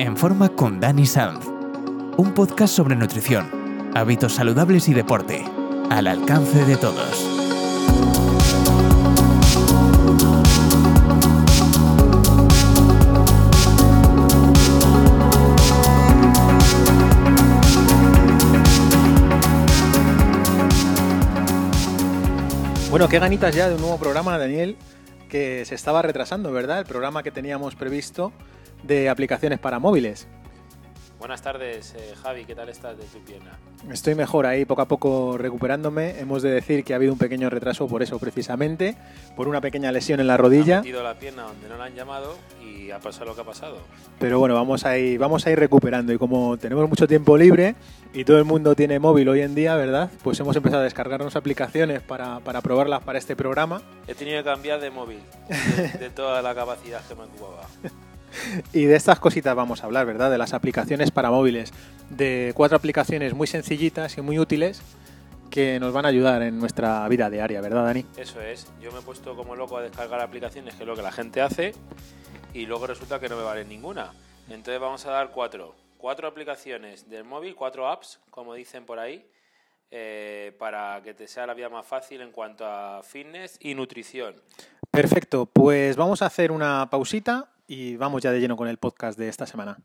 En 0.00 0.16
forma 0.16 0.48
con 0.48 0.80
Dani 0.80 1.04
Sanz. 1.04 1.44
Un 2.16 2.32
podcast 2.34 2.74
sobre 2.74 2.96
nutrición, 2.96 3.90
hábitos 3.94 4.32
saludables 4.32 4.88
y 4.88 4.94
deporte. 4.94 5.44
Al 5.90 6.06
alcance 6.06 6.64
de 6.64 6.78
todos. 6.78 7.22
Bueno, 22.90 23.06
qué 23.10 23.18
ganitas 23.18 23.54
ya 23.54 23.68
de 23.68 23.74
un 23.74 23.82
nuevo 23.82 23.98
programa, 23.98 24.38
Daniel, 24.38 24.78
que 25.28 25.66
se 25.66 25.74
estaba 25.74 26.00
retrasando, 26.00 26.52
¿verdad? 26.52 26.78
El 26.78 26.86
programa 26.86 27.22
que 27.22 27.30
teníamos 27.30 27.74
previsto 27.74 28.32
de 28.82 29.08
aplicaciones 29.08 29.58
para 29.58 29.78
móviles. 29.78 30.28
Buenas 31.20 31.42
tardes, 31.42 31.94
eh, 31.98 32.14
Javi, 32.22 32.46
¿qué 32.46 32.54
tal 32.54 32.70
estás 32.70 32.96
de 32.96 33.04
tu 33.04 33.18
pierna? 33.18 33.50
Estoy 33.92 34.14
mejor 34.14 34.46
ahí, 34.46 34.64
poco 34.64 34.80
a 34.80 34.88
poco 34.88 35.36
recuperándome. 35.36 36.18
Hemos 36.18 36.40
de 36.40 36.50
decir 36.50 36.82
que 36.82 36.94
ha 36.94 36.96
habido 36.96 37.12
un 37.12 37.18
pequeño 37.18 37.50
retraso 37.50 37.86
por 37.86 38.02
eso 38.02 38.18
precisamente, 38.18 38.96
por 39.36 39.46
una 39.46 39.60
pequeña 39.60 39.92
lesión 39.92 40.20
en 40.20 40.26
la 40.26 40.38
rodilla. 40.38 40.78
Ha 40.78 40.80
metido 40.80 41.02
la 41.02 41.18
pierna 41.18 41.42
donde 41.42 41.68
no 41.68 41.76
la 41.76 41.84
han 41.84 41.94
llamado 41.94 42.38
y 42.64 42.90
ha 42.90 43.00
pasado 43.00 43.26
lo 43.26 43.34
que 43.34 43.42
ha 43.42 43.44
pasado. 43.44 43.76
Pero 44.18 44.38
bueno, 44.38 44.54
vamos 44.54 44.86
a 44.86 44.96
ir, 44.96 45.18
vamos 45.18 45.46
a 45.46 45.50
ir 45.50 45.58
recuperando 45.58 46.10
y 46.14 46.16
como 46.16 46.56
tenemos 46.56 46.88
mucho 46.88 47.06
tiempo 47.06 47.36
libre 47.36 47.74
y 48.14 48.24
todo 48.24 48.38
el 48.38 48.46
mundo 48.46 48.74
tiene 48.74 48.98
móvil 48.98 49.28
hoy 49.28 49.42
en 49.42 49.54
día, 49.54 49.76
¿verdad? 49.76 50.10
Pues 50.22 50.40
hemos 50.40 50.56
empezado 50.56 50.80
a 50.80 50.84
descargarnos 50.84 51.36
aplicaciones 51.36 52.00
para, 52.00 52.40
para 52.40 52.62
probarlas 52.62 53.02
para 53.02 53.18
este 53.18 53.36
programa. 53.36 53.82
He 54.08 54.14
tenido 54.14 54.38
que 54.38 54.44
cambiar 54.44 54.80
de 54.80 54.90
móvil, 54.90 55.20
de, 55.48 55.98
de 55.98 56.08
toda 56.08 56.40
la 56.40 56.54
capacidad 56.54 57.06
que 57.06 57.14
me 57.14 57.24
ocupaba. 57.24 57.66
Y 58.72 58.84
de 58.84 58.96
estas 58.96 59.18
cositas 59.20 59.54
vamos 59.54 59.82
a 59.82 59.86
hablar, 59.86 60.06
¿verdad? 60.06 60.30
De 60.30 60.38
las 60.38 60.54
aplicaciones 60.54 61.10
para 61.10 61.30
móviles. 61.30 61.72
De 62.08 62.52
cuatro 62.54 62.76
aplicaciones 62.76 63.34
muy 63.34 63.46
sencillitas 63.46 64.16
y 64.18 64.20
muy 64.20 64.38
útiles 64.38 64.82
que 65.50 65.80
nos 65.80 65.92
van 65.92 66.06
a 66.06 66.08
ayudar 66.08 66.42
en 66.42 66.58
nuestra 66.58 67.06
vida 67.08 67.28
diaria, 67.28 67.60
¿verdad, 67.60 67.84
Dani? 67.84 68.06
Eso 68.16 68.40
es, 68.40 68.72
yo 68.80 68.92
me 68.92 69.00
he 69.00 69.02
puesto 69.02 69.34
como 69.34 69.56
loco 69.56 69.76
a 69.76 69.82
descargar 69.82 70.20
aplicaciones, 70.20 70.74
que 70.74 70.84
es 70.84 70.86
lo 70.86 70.94
que 70.94 71.02
la 71.02 71.10
gente 71.10 71.40
hace, 71.40 71.74
y 72.54 72.66
luego 72.66 72.86
resulta 72.86 73.18
que 73.18 73.28
no 73.28 73.36
me 73.36 73.42
vale 73.42 73.64
ninguna. 73.64 74.12
Entonces 74.48 74.80
vamos 74.80 75.04
a 75.06 75.10
dar 75.10 75.30
cuatro. 75.30 75.74
Cuatro 75.98 76.28
aplicaciones 76.28 77.10
del 77.10 77.24
móvil, 77.24 77.54
cuatro 77.56 77.88
apps, 77.88 78.20
como 78.30 78.54
dicen 78.54 78.86
por 78.86 78.98
ahí, 78.98 79.28
eh, 79.90 80.54
para 80.58 81.02
que 81.02 81.14
te 81.14 81.26
sea 81.26 81.46
la 81.46 81.54
vida 81.54 81.68
más 81.68 81.84
fácil 81.84 82.20
en 82.20 82.30
cuanto 82.30 82.64
a 82.64 83.02
fitness 83.02 83.58
y 83.60 83.74
nutrición. 83.74 84.36
Perfecto, 84.90 85.46
pues 85.46 85.96
vamos 85.96 86.22
a 86.22 86.26
hacer 86.26 86.52
una 86.52 86.88
pausita 86.90 87.48
y 87.70 87.96
vamos 87.96 88.20
ya 88.20 88.32
de 88.32 88.40
lleno 88.40 88.56
con 88.56 88.66
el 88.66 88.78
podcast 88.78 89.16
de 89.16 89.28
esta 89.28 89.46
semana. 89.46 89.78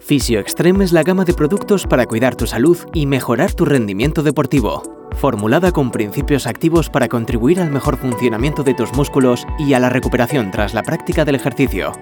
Fisio 0.00 0.40
Extreme 0.40 0.84
es 0.84 0.92
la 0.92 1.02
gama 1.02 1.26
de 1.26 1.34
productos 1.34 1.86
para 1.86 2.06
cuidar 2.06 2.34
tu 2.34 2.46
salud 2.46 2.78
y 2.94 3.04
mejorar 3.04 3.52
tu 3.52 3.66
rendimiento 3.66 4.22
deportivo. 4.22 5.10
Formulada 5.18 5.70
con 5.70 5.90
principios 5.90 6.46
activos 6.46 6.88
para 6.88 7.08
contribuir 7.08 7.60
al 7.60 7.70
mejor 7.70 7.98
funcionamiento 7.98 8.62
de 8.62 8.72
tus 8.72 8.94
músculos 8.94 9.44
y 9.58 9.74
a 9.74 9.80
la 9.80 9.90
recuperación 9.90 10.50
tras 10.50 10.72
la 10.72 10.82
práctica 10.82 11.26
del 11.26 11.34
ejercicio. 11.34 11.92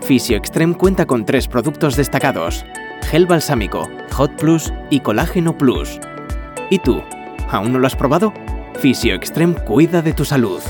Fisio 0.00 0.36
Extreme 0.36 0.76
cuenta 0.76 1.06
con 1.06 1.24
tres 1.24 1.46
productos 1.46 1.94
destacados: 1.94 2.64
gel 3.02 3.26
balsámico, 3.26 3.88
Hot 4.14 4.34
Plus 4.40 4.72
y 4.90 4.98
Colágeno 4.98 5.56
Plus. 5.56 6.00
¿Y 6.68 6.80
tú? 6.80 7.00
¿Aún 7.48 7.72
no 7.72 7.78
lo 7.78 7.86
has 7.86 7.94
probado? 7.94 8.32
Fisio 8.80 9.14
Extreme 9.14 9.54
cuida 9.54 10.02
de 10.02 10.12
tu 10.12 10.24
salud. 10.24 10.60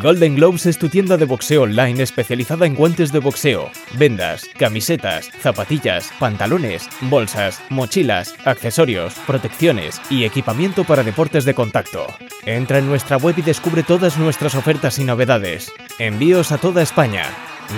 Golden 0.00 0.36
Globes 0.36 0.64
es 0.64 0.78
tu 0.78 0.88
tienda 0.88 1.18
de 1.18 1.26
boxeo 1.26 1.64
online 1.64 2.02
especializada 2.02 2.64
en 2.64 2.74
guantes 2.74 3.12
de 3.12 3.18
boxeo, 3.18 3.70
vendas, 3.98 4.48
camisetas, 4.58 5.30
zapatillas, 5.40 6.10
pantalones, 6.18 6.88
bolsas, 7.02 7.60
mochilas, 7.68 8.34
accesorios, 8.46 9.14
protecciones 9.26 10.00
y 10.08 10.24
equipamiento 10.24 10.84
para 10.84 11.02
deportes 11.02 11.44
de 11.44 11.54
contacto. 11.54 12.06
Entra 12.46 12.78
en 12.78 12.86
nuestra 12.86 13.18
web 13.18 13.34
y 13.36 13.42
descubre 13.42 13.82
todas 13.82 14.16
nuestras 14.16 14.54
ofertas 14.54 14.98
y 14.98 15.04
novedades. 15.04 15.70
Envíos 15.98 16.52
a 16.52 16.58
toda 16.58 16.80
España. 16.82 17.26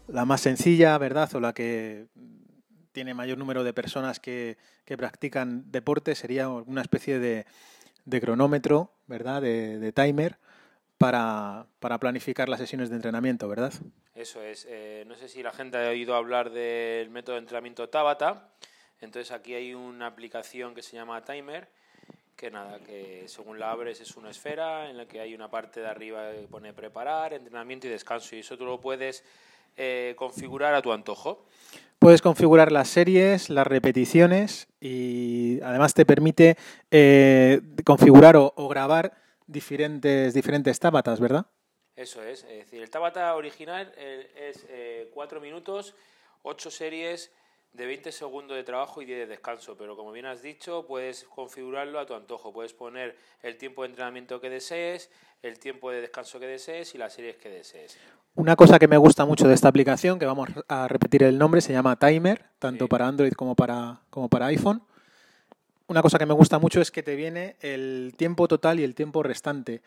la 0.08 0.24
más 0.24 0.40
sencilla, 0.40 0.98
¿verdad? 0.98 1.32
O 1.36 1.40
la 1.40 1.52
que 1.52 2.06
tiene 2.90 3.14
mayor 3.14 3.38
número 3.38 3.62
de 3.62 3.72
personas 3.72 4.18
que, 4.18 4.58
que 4.84 4.96
practican 4.96 5.70
deporte, 5.70 6.16
sería 6.16 6.48
una 6.48 6.82
especie 6.82 7.20
de, 7.20 7.46
de 8.04 8.20
cronómetro, 8.20 8.92
¿verdad? 9.06 9.42
De, 9.42 9.78
de 9.78 9.92
timer 9.92 10.38
para, 10.98 11.66
para, 11.80 11.98
planificar 11.98 12.48
las 12.48 12.60
sesiones 12.60 12.90
de 12.90 12.96
entrenamiento, 12.96 13.48
¿verdad? 13.48 13.72
Eso 14.14 14.42
es. 14.42 14.66
Eh, 14.68 15.04
no 15.06 15.16
sé 15.16 15.28
si 15.28 15.42
la 15.42 15.52
gente 15.52 15.78
ha 15.78 15.88
oído 15.88 16.14
hablar 16.14 16.50
del 16.50 17.10
método 17.10 17.36
de 17.36 17.40
entrenamiento 17.40 17.88
Tabata. 17.88 18.50
Entonces 19.00 19.32
aquí 19.32 19.54
hay 19.54 19.74
una 19.74 20.06
aplicación 20.06 20.74
que 20.74 20.82
se 20.82 20.96
llama 20.96 21.24
Timer 21.24 21.68
que 22.42 22.50
nada, 22.50 22.80
que 22.80 23.28
según 23.28 23.60
la 23.60 23.70
abres 23.70 24.00
es 24.00 24.16
una 24.16 24.30
esfera 24.30 24.90
en 24.90 24.96
la 24.96 25.06
que 25.06 25.20
hay 25.20 25.32
una 25.32 25.48
parte 25.48 25.78
de 25.78 25.86
arriba 25.86 26.32
que 26.32 26.48
pone 26.48 26.72
preparar, 26.72 27.32
entrenamiento 27.32 27.86
y 27.86 27.90
descanso 27.90 28.34
y 28.34 28.40
eso 28.40 28.58
tú 28.58 28.64
lo 28.64 28.80
puedes 28.80 29.24
eh, 29.76 30.14
configurar 30.16 30.74
a 30.74 30.82
tu 30.82 30.92
antojo. 30.92 31.46
Puedes 32.02 32.20
configurar 32.20 32.72
las 32.72 32.88
series, 32.88 33.48
las 33.48 33.64
repeticiones 33.64 34.66
y 34.80 35.60
además 35.62 35.94
te 35.94 36.04
permite 36.04 36.56
eh, 36.90 37.60
configurar 37.84 38.34
o, 38.36 38.52
grabar 38.68 39.12
diferentes, 39.46 40.34
diferentes 40.34 40.80
tabatas, 40.80 41.20
¿verdad? 41.20 41.46
Eso 41.94 42.20
es, 42.24 42.42
es 42.42 42.64
decir, 42.64 42.82
el 42.82 42.90
tabata 42.90 43.32
original 43.36 43.94
es 43.96 44.66
eh, 44.68 45.12
4 45.14 45.40
minutos, 45.40 45.94
8 46.42 46.72
series, 46.72 47.30
de 47.72 47.86
20 47.86 48.12
segundos 48.12 48.56
de 48.56 48.64
trabajo 48.64 49.00
y 49.00 49.06
10 49.06 49.20
de 49.20 49.26
descanso, 49.26 49.76
pero 49.76 49.96
como 49.96 50.12
bien 50.12 50.26
has 50.26 50.42
dicho, 50.42 50.86
puedes 50.86 51.24
configurarlo 51.24 51.98
a 51.98 52.06
tu 52.06 52.14
antojo. 52.14 52.52
Puedes 52.52 52.74
poner 52.74 53.16
el 53.42 53.56
tiempo 53.56 53.82
de 53.82 53.88
entrenamiento 53.88 54.40
que 54.40 54.50
desees, 54.50 55.10
el 55.42 55.58
tiempo 55.58 55.90
de 55.90 56.02
descanso 56.02 56.38
que 56.38 56.46
desees 56.46 56.94
y 56.94 56.98
las 56.98 57.14
series 57.14 57.36
que 57.36 57.48
desees. 57.48 57.96
Una 58.34 58.56
cosa 58.56 58.78
que 58.78 58.88
me 58.88 58.96
gusta 58.96 59.24
mucho 59.24 59.48
de 59.48 59.54
esta 59.54 59.68
aplicación, 59.68 60.18
que 60.18 60.26
vamos 60.26 60.50
a 60.68 60.88
repetir 60.88 61.22
el 61.22 61.38
nombre, 61.38 61.60
se 61.60 61.72
llama 61.72 61.98
Timer, 61.98 62.44
tanto 62.58 62.84
sí. 62.84 62.88
para 62.88 63.06
Android 63.06 63.32
como 63.32 63.54
para, 63.54 64.00
como 64.10 64.28
para 64.28 64.46
iPhone. 64.46 64.82
Una 65.86 66.02
cosa 66.02 66.18
que 66.18 66.26
me 66.26 66.34
gusta 66.34 66.58
mucho 66.58 66.80
es 66.80 66.90
que 66.90 67.02
te 67.02 67.16
viene 67.16 67.56
el 67.60 68.14
tiempo 68.16 68.48
total 68.48 68.80
y 68.80 68.84
el 68.84 68.94
tiempo 68.94 69.22
restante 69.22 69.82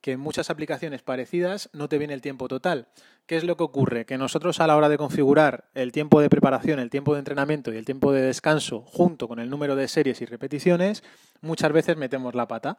que 0.00 0.12
en 0.12 0.20
muchas 0.20 0.50
aplicaciones 0.50 1.02
parecidas 1.02 1.70
no 1.72 1.88
te 1.88 1.98
viene 1.98 2.14
el 2.14 2.20
tiempo 2.20 2.48
total. 2.48 2.88
¿Qué 3.26 3.36
es 3.36 3.44
lo 3.44 3.56
que 3.56 3.64
ocurre? 3.64 4.06
Que 4.06 4.18
nosotros 4.18 4.60
a 4.60 4.66
la 4.66 4.76
hora 4.76 4.88
de 4.88 4.98
configurar 4.98 5.64
el 5.74 5.92
tiempo 5.92 6.20
de 6.20 6.30
preparación, 6.30 6.78
el 6.78 6.90
tiempo 6.90 7.14
de 7.14 7.20
entrenamiento 7.20 7.72
y 7.72 7.76
el 7.76 7.84
tiempo 7.84 8.12
de 8.12 8.22
descanso 8.22 8.82
junto 8.82 9.28
con 9.28 9.38
el 9.38 9.50
número 9.50 9.76
de 9.76 9.88
series 9.88 10.20
y 10.22 10.24
repeticiones, 10.24 11.02
muchas 11.40 11.72
veces 11.72 11.96
metemos 11.96 12.34
la 12.34 12.48
pata. 12.48 12.78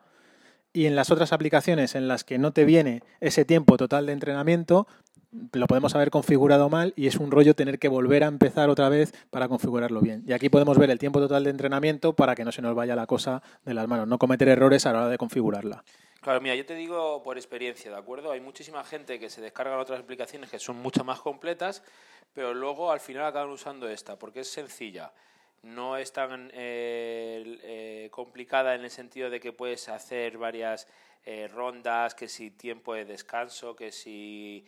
Y 0.71 0.85
en 0.85 0.95
las 0.95 1.11
otras 1.11 1.33
aplicaciones 1.33 1.95
en 1.95 2.07
las 2.07 2.23
que 2.23 2.37
no 2.37 2.53
te 2.53 2.63
viene 2.63 3.01
ese 3.19 3.43
tiempo 3.43 3.75
total 3.75 4.05
de 4.05 4.13
entrenamiento, 4.13 4.87
lo 5.53 5.67
podemos 5.67 5.95
haber 5.95 6.09
configurado 6.09 6.69
mal 6.69 6.93
y 6.95 7.07
es 7.07 7.17
un 7.17 7.31
rollo 7.31 7.55
tener 7.55 7.79
que 7.79 7.87
volver 7.87 8.23
a 8.23 8.27
empezar 8.27 8.69
otra 8.69 8.89
vez 8.89 9.13
para 9.29 9.47
configurarlo 9.47 10.01
bien. 10.01 10.23
Y 10.27 10.33
aquí 10.33 10.49
podemos 10.49 10.77
ver 10.77 10.89
el 10.89 10.99
tiempo 10.99 11.19
total 11.19 11.43
de 11.43 11.51
entrenamiento 11.51 12.15
para 12.15 12.35
que 12.35 12.45
no 12.45 12.51
se 12.51 12.61
nos 12.61 12.75
vaya 12.75 12.95
la 12.95 13.07
cosa 13.07 13.41
de 13.65 13.73
las 13.73 13.87
manos, 13.87 14.07
no 14.07 14.17
cometer 14.17 14.47
errores 14.47 14.85
a 14.85 14.93
la 14.93 14.99
hora 14.99 15.09
de 15.09 15.17
configurarla. 15.17 15.83
Claro, 16.21 16.41
mira, 16.41 16.53
yo 16.55 16.65
te 16.65 16.75
digo 16.75 17.23
por 17.23 17.37
experiencia, 17.37 17.91
¿de 17.91 17.97
acuerdo? 17.97 18.31
Hay 18.31 18.41
muchísima 18.41 18.83
gente 18.83 19.19
que 19.19 19.29
se 19.29 19.39
descarga 19.39 19.77
otras 19.77 20.01
aplicaciones 20.01 20.49
que 20.49 20.59
son 20.59 20.75
mucho 20.75 21.05
más 21.05 21.21
completas, 21.21 21.81
pero 22.33 22.53
luego 22.53 22.91
al 22.91 22.99
final 22.99 23.25
acaban 23.25 23.49
usando 23.49 23.87
esta, 23.87 24.19
porque 24.19 24.41
es 24.41 24.51
sencilla. 24.51 25.13
No 25.63 25.95
es 25.95 26.11
tan 26.11 26.51
eh, 26.53 27.59
eh, 27.63 28.09
complicada 28.11 28.75
en 28.75 28.83
el 28.83 28.91
sentido 28.91 29.29
de 29.29 29.39
que 29.39 29.53
puedes 29.53 29.87
hacer 29.87 30.37
varias 30.37 30.87
eh, 31.25 31.47
rondas, 31.47 32.15
que 32.15 32.27
si 32.27 32.51
tiempo 32.51 32.93
de 32.93 33.05
descanso, 33.05 33.75
que 33.75 33.91
si 33.91 34.65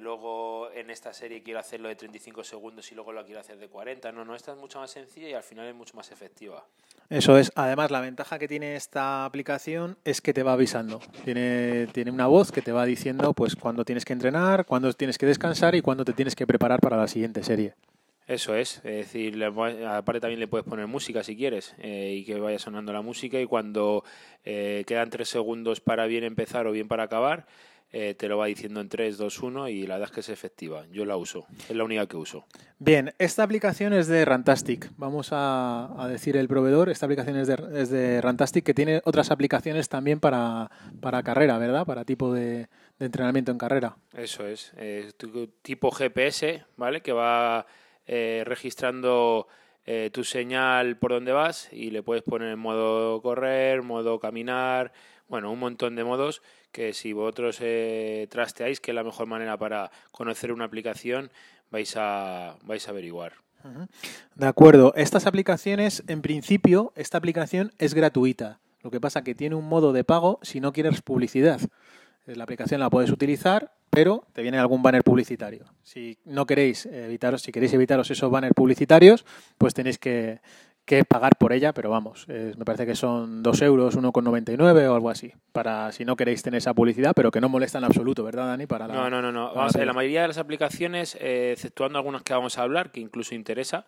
luego 0.00 0.72
en 0.72 0.90
esta 0.90 1.12
serie 1.12 1.40
quiero 1.40 1.60
hacerlo 1.60 1.86
de 1.88 1.94
35 1.94 2.42
segundos 2.42 2.90
y 2.90 2.96
luego 2.96 3.12
lo 3.12 3.24
quiero 3.24 3.38
hacer 3.38 3.58
de 3.58 3.68
40. 3.68 4.10
No, 4.10 4.24
no, 4.24 4.34
esta 4.34 4.50
es 4.50 4.58
mucho 4.58 4.80
más 4.80 4.90
sencilla 4.90 5.28
y 5.28 5.34
al 5.34 5.44
final 5.44 5.68
es 5.68 5.74
mucho 5.76 5.94
más 5.94 6.10
efectiva. 6.10 6.66
Eso 7.10 7.38
es. 7.38 7.50
Además, 7.54 7.90
la 7.90 8.00
ventaja 8.00 8.38
que 8.38 8.48
tiene 8.48 8.76
esta 8.76 9.24
aplicación 9.24 9.96
es 10.04 10.20
que 10.20 10.34
te 10.34 10.42
va 10.42 10.52
avisando. 10.52 11.00
Tiene, 11.24 11.86
tiene 11.92 12.10
una 12.10 12.26
voz 12.26 12.52
que 12.52 12.60
te 12.60 12.72
va 12.72 12.84
diciendo 12.84 13.32
pues 13.32 13.56
cuándo 13.56 13.84
tienes 13.84 14.04
que 14.04 14.12
entrenar, 14.12 14.66
cuándo 14.66 14.92
tienes 14.92 15.16
que 15.16 15.24
descansar 15.24 15.74
y 15.74 15.80
cuándo 15.80 16.04
te 16.04 16.12
tienes 16.12 16.36
que 16.36 16.46
preparar 16.46 16.80
para 16.80 16.98
la 16.98 17.08
siguiente 17.08 17.42
serie. 17.42 17.74
Eso 18.28 18.54
es, 18.54 18.76
es 18.84 19.06
decir, 19.06 19.42
aparte 19.42 20.20
también 20.20 20.38
le 20.38 20.48
puedes 20.48 20.66
poner 20.66 20.86
música 20.86 21.24
si 21.24 21.34
quieres 21.34 21.74
eh, 21.78 22.14
y 22.18 22.24
que 22.26 22.38
vaya 22.38 22.58
sonando 22.58 22.92
la 22.92 23.00
música 23.00 23.40
y 23.40 23.46
cuando 23.46 24.04
eh, 24.44 24.84
quedan 24.86 25.08
tres 25.08 25.30
segundos 25.30 25.80
para 25.80 26.04
bien 26.04 26.24
empezar 26.24 26.66
o 26.66 26.72
bien 26.72 26.88
para 26.88 27.04
acabar, 27.04 27.46
eh, 27.90 28.14
te 28.14 28.28
lo 28.28 28.36
va 28.36 28.46
diciendo 28.46 28.80
en 28.80 28.88
3, 28.88 29.16
2, 29.16 29.42
1 29.42 29.68
y 29.70 29.86
la 29.86 29.94
verdad 29.94 30.10
es 30.10 30.14
que 30.14 30.20
es 30.20 30.28
efectiva. 30.28 30.84
Yo 30.90 31.06
la 31.06 31.16
uso, 31.16 31.46
es 31.68 31.74
la 31.74 31.84
única 31.84 32.06
que 32.06 32.18
uso. 32.18 32.46
Bien, 32.78 33.14
esta 33.18 33.42
aplicación 33.42 33.94
es 33.94 34.08
de 34.08 34.26
Rantastic. 34.26 34.90
Vamos 34.98 35.30
a, 35.32 36.06
decir 36.10 36.36
el 36.36 36.48
proveedor. 36.48 36.90
Esta 36.90 37.06
aplicación 37.06 37.36
es 37.38 37.48
de, 37.48 37.56
es 37.74 37.88
de, 37.88 38.20
Rantastic 38.20 38.64
que 38.64 38.74
tiene 38.74 39.00
otras 39.04 39.30
aplicaciones 39.30 39.88
también 39.88 40.20
para, 40.20 40.70
para 41.00 41.22
carrera, 41.22 41.56
¿verdad? 41.56 41.86
Para 41.86 42.04
tipo 42.04 42.32
de, 42.32 42.68
entrenamiento 43.00 43.52
en 43.52 43.58
carrera. 43.58 43.96
Eso 44.12 44.46
es, 44.46 44.74
tipo 45.62 45.90
GPS, 45.90 46.64
¿vale? 46.76 47.00
Que 47.00 47.12
va 47.12 47.66
eh, 48.06 48.42
registrando 48.44 49.48
eh, 49.86 50.10
tu 50.12 50.24
señal 50.24 50.98
por 50.98 51.12
donde 51.12 51.32
vas 51.32 51.72
y 51.72 51.90
le 51.90 52.02
puedes 52.02 52.22
poner 52.22 52.52
en 52.52 52.58
modo 52.58 53.22
correr, 53.22 53.80
modo 53.80 54.20
caminar, 54.20 54.92
bueno, 55.28 55.50
un 55.50 55.58
montón 55.58 55.96
de 55.96 56.04
modos 56.04 56.42
que 56.72 56.92
si 56.92 57.12
vosotros 57.12 57.58
eh, 57.60 58.26
trasteáis, 58.30 58.80
que 58.80 58.90
es 58.90 58.94
la 58.94 59.04
mejor 59.04 59.26
manera 59.26 59.56
para 59.56 59.90
conocer 60.10 60.52
una 60.52 60.64
aplicación, 60.64 61.30
vais 61.70 61.94
a, 61.96 62.56
vais 62.64 62.86
a 62.86 62.90
averiguar. 62.90 63.34
De 64.34 64.46
acuerdo. 64.46 64.94
Estas 64.94 65.26
aplicaciones, 65.26 66.04
en 66.06 66.22
principio, 66.22 66.92
esta 66.94 67.18
aplicación 67.18 67.72
es 67.78 67.94
gratuita. 67.94 68.60
Lo 68.82 68.90
que 68.90 69.00
pasa 69.00 69.24
que 69.24 69.34
tiene 69.34 69.56
un 69.56 69.68
modo 69.68 69.92
de 69.92 70.04
pago 70.04 70.38
si 70.42 70.60
no 70.60 70.72
quieres 70.72 71.02
publicidad. 71.02 71.60
La 72.26 72.44
aplicación 72.44 72.80
la 72.80 72.90
puedes 72.90 73.10
utilizar, 73.10 73.72
pero 73.90 74.26
te 74.32 74.42
viene 74.42 74.58
algún 74.58 74.82
banner 74.82 75.02
publicitario. 75.02 75.64
Si 75.82 76.18
no 76.24 76.46
queréis 76.46 76.86
evitaros, 76.86 77.42
si 77.42 77.52
queréis 77.52 77.72
evitaros 77.72 78.10
esos 78.10 78.30
banners 78.30 78.54
publicitarios, 78.54 79.24
pues 79.56 79.74
tenéis 79.74 79.98
que, 79.98 80.40
que 80.88 81.04
pagar 81.04 81.36
por 81.36 81.52
ella, 81.52 81.74
pero 81.74 81.90
vamos, 81.90 82.26
me 82.26 82.64
parece 82.64 82.86
que 82.86 82.96
son 82.96 83.42
2 83.42 83.62
euros, 83.62 83.96
1,99 83.96 84.88
o 84.88 84.94
algo 84.94 85.10
así, 85.10 85.32
para 85.52 85.92
si 85.92 86.06
no 86.06 86.16
queréis 86.16 86.42
tener 86.42 86.58
esa 86.58 86.72
publicidad, 86.72 87.12
pero 87.14 87.30
que 87.30 87.42
no 87.42 87.50
molesta 87.50 87.76
en 87.76 87.84
absoluto, 87.84 88.24
¿verdad, 88.24 88.46
Dani? 88.46 88.66
Para 88.66 88.88
no, 88.88 89.10
no, 89.10 89.20
no, 89.20 89.30
no. 89.30 89.52
Vamos 89.54 89.74
a 89.74 89.78
ver, 89.78 89.86
la 89.86 89.92
mayoría 89.92 90.22
de 90.22 90.28
las 90.28 90.38
aplicaciones, 90.38 91.16
eh, 91.20 91.52
exceptuando 91.52 91.98
algunas 91.98 92.22
que 92.22 92.32
vamos 92.32 92.56
a 92.56 92.62
hablar, 92.62 92.90
que 92.90 93.00
incluso 93.00 93.34
interesa, 93.34 93.84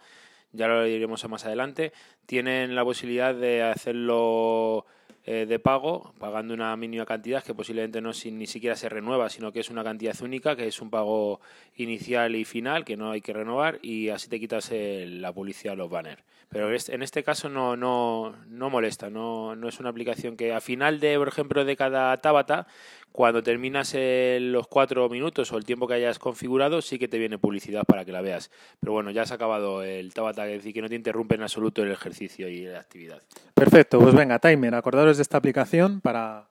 ya 0.52 0.68
lo 0.68 0.84
diremos 0.84 1.26
más 1.28 1.46
adelante, 1.46 1.92
tienen 2.26 2.74
la 2.74 2.84
posibilidad 2.84 3.34
de 3.34 3.62
hacerlo 3.62 4.84
eh, 5.32 5.46
de 5.46 5.60
pago, 5.60 6.12
pagando 6.18 6.54
una 6.54 6.76
mínima 6.76 7.06
cantidad 7.06 7.44
que 7.44 7.54
posiblemente 7.54 8.00
no 8.00 8.10
ni 8.32 8.48
siquiera 8.48 8.74
se 8.74 8.88
renueva, 8.88 9.28
sino 9.28 9.52
que 9.52 9.60
es 9.60 9.70
una 9.70 9.84
cantidad 9.84 10.20
única, 10.22 10.56
que 10.56 10.66
es 10.66 10.80
un 10.82 10.90
pago 10.90 11.40
inicial 11.76 12.34
y 12.34 12.44
final, 12.44 12.84
que 12.84 12.96
no 12.96 13.12
hay 13.12 13.20
que 13.20 13.32
renovar, 13.32 13.78
y 13.80 14.08
así 14.08 14.28
te 14.28 14.40
quitas 14.40 14.72
la 14.72 15.32
publicidad 15.32 15.76
los 15.76 15.88
banners. 15.88 16.24
Pero 16.48 16.68
en 16.68 17.02
este 17.04 17.22
caso 17.22 17.48
no, 17.48 17.76
no, 17.76 18.34
no 18.48 18.70
molesta, 18.70 19.08
no, 19.08 19.54
no 19.54 19.68
es 19.68 19.78
una 19.78 19.90
aplicación 19.90 20.36
que 20.36 20.52
a 20.52 20.60
final 20.60 20.98
de, 20.98 21.16
por 21.16 21.28
ejemplo, 21.28 21.64
de 21.64 21.76
cada 21.76 22.16
Tabata, 22.16 22.66
cuando 23.12 23.42
terminas 23.42 23.94
los 23.94 24.66
cuatro 24.68 25.08
minutos 25.08 25.52
o 25.52 25.56
el 25.56 25.64
tiempo 25.64 25.86
que 25.86 25.94
hayas 25.94 26.18
configurado, 26.18 26.80
sí 26.82 26.98
que 26.98 27.08
te 27.08 27.18
viene 27.18 27.38
publicidad 27.38 27.84
para 27.84 28.04
que 28.04 28.12
la 28.12 28.20
veas. 28.20 28.50
Pero 28.80 28.92
bueno, 28.92 29.10
ya 29.10 29.22
has 29.22 29.32
acabado 29.32 29.82
el 29.82 30.14
Tabata, 30.14 30.46
es 30.48 30.58
decir, 30.58 30.72
que 30.72 30.82
no 30.82 30.88
te 30.88 30.94
interrumpe 30.94 31.34
en 31.34 31.42
absoluto 31.42 31.82
el 31.82 31.90
ejercicio 31.90 32.48
y 32.48 32.66
la 32.66 32.80
actividad. 32.80 33.22
Perfecto, 33.54 33.98
pues 33.98 34.14
venga, 34.14 34.38
timer, 34.38 34.74
acordaros 34.74 35.16
de 35.16 35.22
esta 35.22 35.38
aplicación 35.38 36.00
para, 36.00 36.48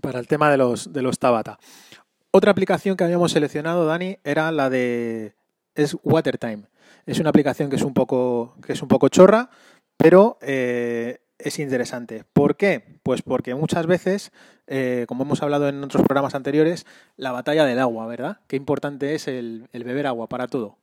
para 0.00 0.18
el 0.18 0.26
tema 0.26 0.50
de 0.50 0.56
los, 0.56 0.92
de 0.92 1.02
los 1.02 1.18
Tabata. 1.18 1.58
Otra 2.30 2.52
aplicación 2.52 2.96
que 2.96 3.04
habíamos 3.04 3.32
seleccionado, 3.32 3.86
Dani, 3.86 4.18
era 4.22 4.52
la 4.52 4.70
de 4.70 5.34
es 5.74 5.96
WaterTime. 6.02 6.64
Es 7.06 7.20
una 7.20 7.30
aplicación 7.30 7.70
que 7.70 7.76
es 7.76 7.82
un 7.82 7.94
poco, 7.94 8.54
que 8.64 8.74
es 8.74 8.82
un 8.82 8.88
poco 8.88 9.08
chorra, 9.08 9.48
pero 9.96 10.38
eh, 10.42 11.20
es 11.38 11.58
interesante. 11.58 12.24
¿Por 12.32 12.56
qué? 12.56 12.82
Pues 13.02 13.22
porque 13.22 13.54
muchas 13.54 13.86
veces, 13.86 14.32
eh, 14.66 15.04
como 15.08 15.24
hemos 15.24 15.42
hablado 15.42 15.68
en 15.68 15.82
otros 15.82 16.04
programas 16.04 16.34
anteriores, 16.34 16.86
la 17.16 17.32
batalla 17.32 17.64
del 17.64 17.78
agua, 17.78 18.06
¿verdad? 18.06 18.40
Qué 18.46 18.56
importante 18.56 19.14
es 19.14 19.28
el, 19.28 19.68
beber 19.72 20.06
agua 20.06 20.28
para 20.28 20.48
todo. 20.48 20.76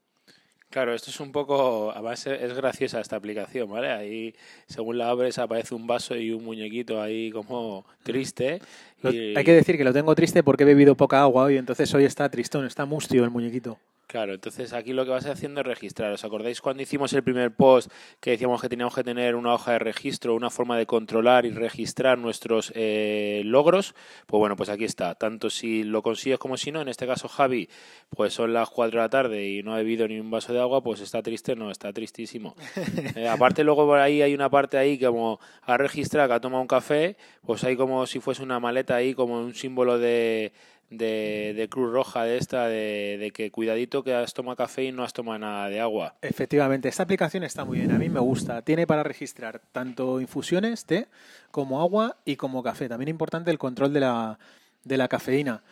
Claro, 0.70 0.94
esto 0.94 1.10
es 1.10 1.20
un 1.20 1.32
poco, 1.32 1.92
además 1.92 2.26
es 2.28 2.54
graciosa 2.54 3.00
esta 3.00 3.16
aplicación, 3.16 3.70
¿vale? 3.70 3.92
Ahí, 3.92 4.36
según 4.68 4.98
la 4.98 5.10
abres, 5.10 5.38
aparece 5.38 5.74
un 5.74 5.88
vaso 5.88 6.18
y 6.18 6.32
un 6.32 6.44
muñequito 6.44 7.02
ahí 7.02 7.32
como 7.32 7.86
triste. 8.04 8.62
Hay 9.10 9.44
que 9.44 9.54
decir 9.54 9.78
que 9.78 9.84
lo 9.84 9.94
tengo 9.94 10.16
triste 10.16 10.44
porque 10.44 10.64
he 10.64 10.68
bebido 10.68 10.96
poca 10.96 11.22
agua 11.22 11.44
hoy, 11.44 11.58
entonces 11.58 11.94
hoy 11.94 12.06
está 12.06 12.30
tristón, 12.30 12.66
está 12.66 12.86
mustio 12.86 13.24
el 13.24 13.32
muñequito. 13.32 13.78
Claro, 14.08 14.36
entonces 14.36 14.72
aquí 14.74 14.94
lo 14.94 15.04
que 15.04 15.12
vas 15.12 15.26
haciendo 15.26 15.62
es 15.62 15.68
registrar. 15.68 16.12
¿Os 16.12 16.24
acordáis 16.24 16.62
cuando 16.62 16.84
hicimos 16.84 17.12
el 17.14 17.24
primer 17.24 17.56
post 17.56 17.92
que 18.20 18.32
decíamos 18.32 18.62
que 18.62 18.70
teníamos 18.70 18.94
que 18.94 19.04
tener 19.04 19.36
una 19.36 19.54
hoja 19.54 19.74
de 19.74 19.80
registro, 19.80 20.36
una 20.36 20.52
forma 20.52 20.78
de 20.78 20.86
controlar 20.86 21.46
y 21.46 21.50
registrar 21.50 22.20
nuestros 22.20 22.72
eh, 22.76 23.42
logros? 23.46 23.96
Pues 24.28 24.40
bueno, 24.40 24.56
pues 24.56 24.70
aquí 24.70 24.84
está. 24.86 25.16
Tanto 25.16 25.50
si 25.50 25.84
lo 25.84 26.04
consigues 26.04 26.38
como 26.38 26.56
si 26.56 26.72
no. 26.72 26.82
En 26.82 26.88
este 26.88 27.08
caso, 27.08 27.28
Javi, 27.28 27.68
pues 28.12 28.34
son 28.34 28.54
las 28.54 28.70
4 28.70 29.00
de 29.00 29.04
la 29.04 29.10
tarde 29.10 29.50
y 29.50 29.64
no 29.64 29.74
ha 29.74 29.78
bebido 29.78 30.08
ni 30.08 30.20
un 30.20 30.30
vaso 30.30 30.54
de 30.54 30.62
agua, 30.62 30.84
pues 30.84 31.02
está 31.02 31.24
triste, 31.24 31.56
no, 31.56 31.72
está 31.72 31.92
tristísimo. 31.92 32.56
Eh, 33.16 33.28
aparte, 33.28 33.64
luego 33.64 33.86
por 33.86 34.00
ahí 34.00 34.22
hay 34.22 34.34
una 34.34 34.50
parte 34.50 34.78
ahí 34.78 34.98
que 34.98 35.06
como 35.06 35.40
ha 35.62 35.78
registrado 35.78 36.28
que 36.28 36.34
ha 36.34 36.40
tomado 36.40 36.62
un 36.62 36.68
café, 36.68 37.18
pues 37.46 37.64
hay 37.64 37.76
como 37.76 38.06
si 38.08 38.20
fuese 38.20 38.44
una 38.44 38.60
maleta 38.60 38.95
ahí, 38.96 39.14
como 39.14 39.40
un 39.40 39.54
símbolo 39.54 40.00
de 40.00 40.52
de, 40.90 41.68
Cruz 41.70 41.92
Roja 41.92 42.24
de 42.24 42.38
esta, 42.38 42.68
de, 42.68 43.32
que 43.34 43.52
cuidadito 43.52 44.04
que 44.04 44.14
has 44.14 44.34
tomado 44.34 44.56
café 44.56 44.86
y 44.86 44.92
no 44.92 45.04
has 45.04 45.14
tomado 45.14 45.40
nada 45.40 45.70
de 45.70 45.80
agua. 45.80 46.16
Efectivamente, 46.22 46.90
esta 46.90 47.04
aplicación 47.04 47.44
está 47.44 47.66
muy 47.66 47.80
bien, 47.80 47.92
a 47.92 47.98
mí 47.98 48.10
me 48.10 48.20
gusta. 48.20 48.62
Tiene 48.62 48.88
para 48.88 49.04
registrar 49.04 49.62
tanto 49.72 50.22
infusiones, 50.22 50.86
té, 50.86 51.08
como 51.52 51.82
agua 51.82 52.18
y 52.26 52.36
como 52.36 52.64
café. 52.64 52.90
También 52.90 53.10
importante 53.10 53.52
el 53.52 53.58
control 53.58 53.94
de 53.94 54.00
la, 54.02 54.40
de 54.84 54.98
la 54.98 55.08
cafeína. 55.08 55.64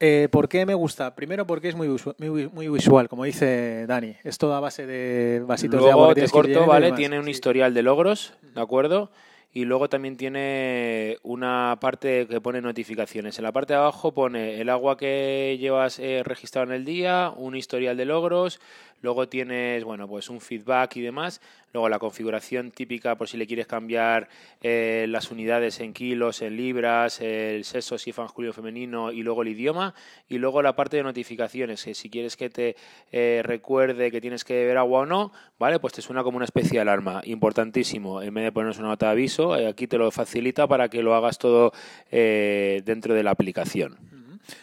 Eh, 0.00 0.28
¿Por 0.30 0.48
qué 0.48 0.64
me 0.64 0.74
gusta? 0.74 1.16
Primero 1.16 1.44
porque 1.44 1.68
es 1.68 1.74
muy, 1.74 1.88
muy, 2.18 2.68
visual, 2.68 3.08
como 3.08 3.24
dice 3.24 3.84
Dani. 3.86 4.14
Es 4.22 4.38
toda 4.38 4.60
base 4.60 4.86
de 4.86 5.42
vasitos 5.44 5.84
de 5.84 5.90
agua. 5.90 6.14
te 6.14 6.28
corto, 6.28 6.66
¿vale? 6.66 6.92
Tiene 6.92 7.18
un 7.18 7.28
historial 7.28 7.74
de 7.74 7.82
logros, 7.82 8.34
¿de 8.54 8.60
acuerdo? 8.60 9.10
Y 9.52 9.64
luego 9.64 9.88
también 9.88 10.16
tiene 10.16 11.18
una 11.22 11.78
parte 11.80 12.26
que 12.26 12.40
pone 12.40 12.60
notificaciones. 12.60 13.38
En 13.38 13.44
la 13.44 13.52
parte 13.52 13.72
de 13.72 13.78
abajo 13.78 14.12
pone 14.12 14.60
el 14.60 14.68
agua 14.68 14.96
que 14.98 15.56
llevas 15.58 15.98
eh, 15.98 16.22
registrado 16.24 16.66
en 16.66 16.74
el 16.74 16.84
día, 16.84 17.32
un 17.34 17.56
historial 17.56 17.96
de 17.96 18.04
logros, 18.04 18.60
Luego 19.00 19.28
tienes, 19.28 19.84
bueno, 19.84 20.08
pues 20.08 20.28
un 20.28 20.40
feedback 20.40 20.96
y 20.96 21.02
demás. 21.02 21.40
Luego 21.72 21.88
la 21.88 21.98
configuración 21.98 22.70
típica 22.70 23.16
por 23.16 23.28
si 23.28 23.36
le 23.36 23.46
quieres 23.46 23.66
cambiar 23.66 24.28
eh, 24.62 25.06
las 25.08 25.30
unidades 25.30 25.80
en 25.80 25.92
kilos, 25.92 26.42
en 26.42 26.56
libras, 26.56 27.20
el 27.20 27.64
sexo, 27.64 27.98
si 27.98 28.10
es 28.10 28.18
masculino 28.18 28.52
femenino 28.52 29.12
y 29.12 29.22
luego 29.22 29.42
el 29.42 29.48
idioma. 29.48 29.94
Y 30.28 30.38
luego 30.38 30.62
la 30.62 30.74
parte 30.74 30.96
de 30.96 31.02
notificaciones, 31.02 31.84
que 31.84 31.94
si 31.94 32.10
quieres 32.10 32.36
que 32.36 32.50
te 32.50 32.76
eh, 33.12 33.42
recuerde 33.44 34.10
que 34.10 34.20
tienes 34.20 34.44
que 34.44 34.54
beber 34.54 34.78
agua 34.78 35.00
o 35.00 35.06
no, 35.06 35.32
¿vale? 35.58 35.78
Pues 35.78 35.92
te 35.92 36.02
suena 36.02 36.24
como 36.24 36.36
una 36.36 36.46
especie 36.46 36.72
de 36.72 36.80
alarma. 36.80 37.20
Importantísimo. 37.24 38.22
En 38.22 38.34
vez 38.34 38.44
de 38.44 38.52
ponernos 38.52 38.78
una 38.78 38.88
nota 38.88 39.06
de 39.06 39.12
aviso, 39.12 39.56
eh, 39.56 39.68
aquí 39.68 39.86
te 39.86 39.98
lo 39.98 40.10
facilita 40.10 40.66
para 40.66 40.88
que 40.88 41.02
lo 41.02 41.14
hagas 41.14 41.38
todo 41.38 41.72
dentro 42.10 43.14
de 43.14 43.22
la 43.22 43.30
aplicación. 43.30 44.17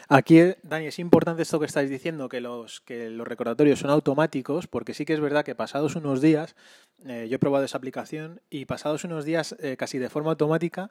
Aquí, 0.07 0.39
Dani, 0.63 0.87
es 0.87 0.99
importante 0.99 1.43
esto 1.43 1.59
que 1.59 1.65
estáis 1.65 1.89
diciendo, 1.89 2.29
que 2.29 2.41
los, 2.41 2.81
que 2.81 3.09
los 3.09 3.27
recordatorios 3.27 3.79
son 3.79 3.89
automáticos, 3.89 4.67
porque 4.67 4.93
sí 4.93 5.05
que 5.05 5.13
es 5.13 5.19
verdad 5.19 5.45
que 5.45 5.55
pasados 5.55 5.95
unos 5.95 6.21
días, 6.21 6.55
eh, 7.05 7.27
yo 7.29 7.35
he 7.35 7.39
probado 7.39 7.65
esa 7.65 7.77
aplicación 7.77 8.41
y 8.49 8.65
pasados 8.65 9.03
unos 9.03 9.25
días, 9.25 9.55
eh, 9.59 9.77
casi 9.77 9.97
de 9.99 10.09
forma 10.09 10.31
automática, 10.31 10.89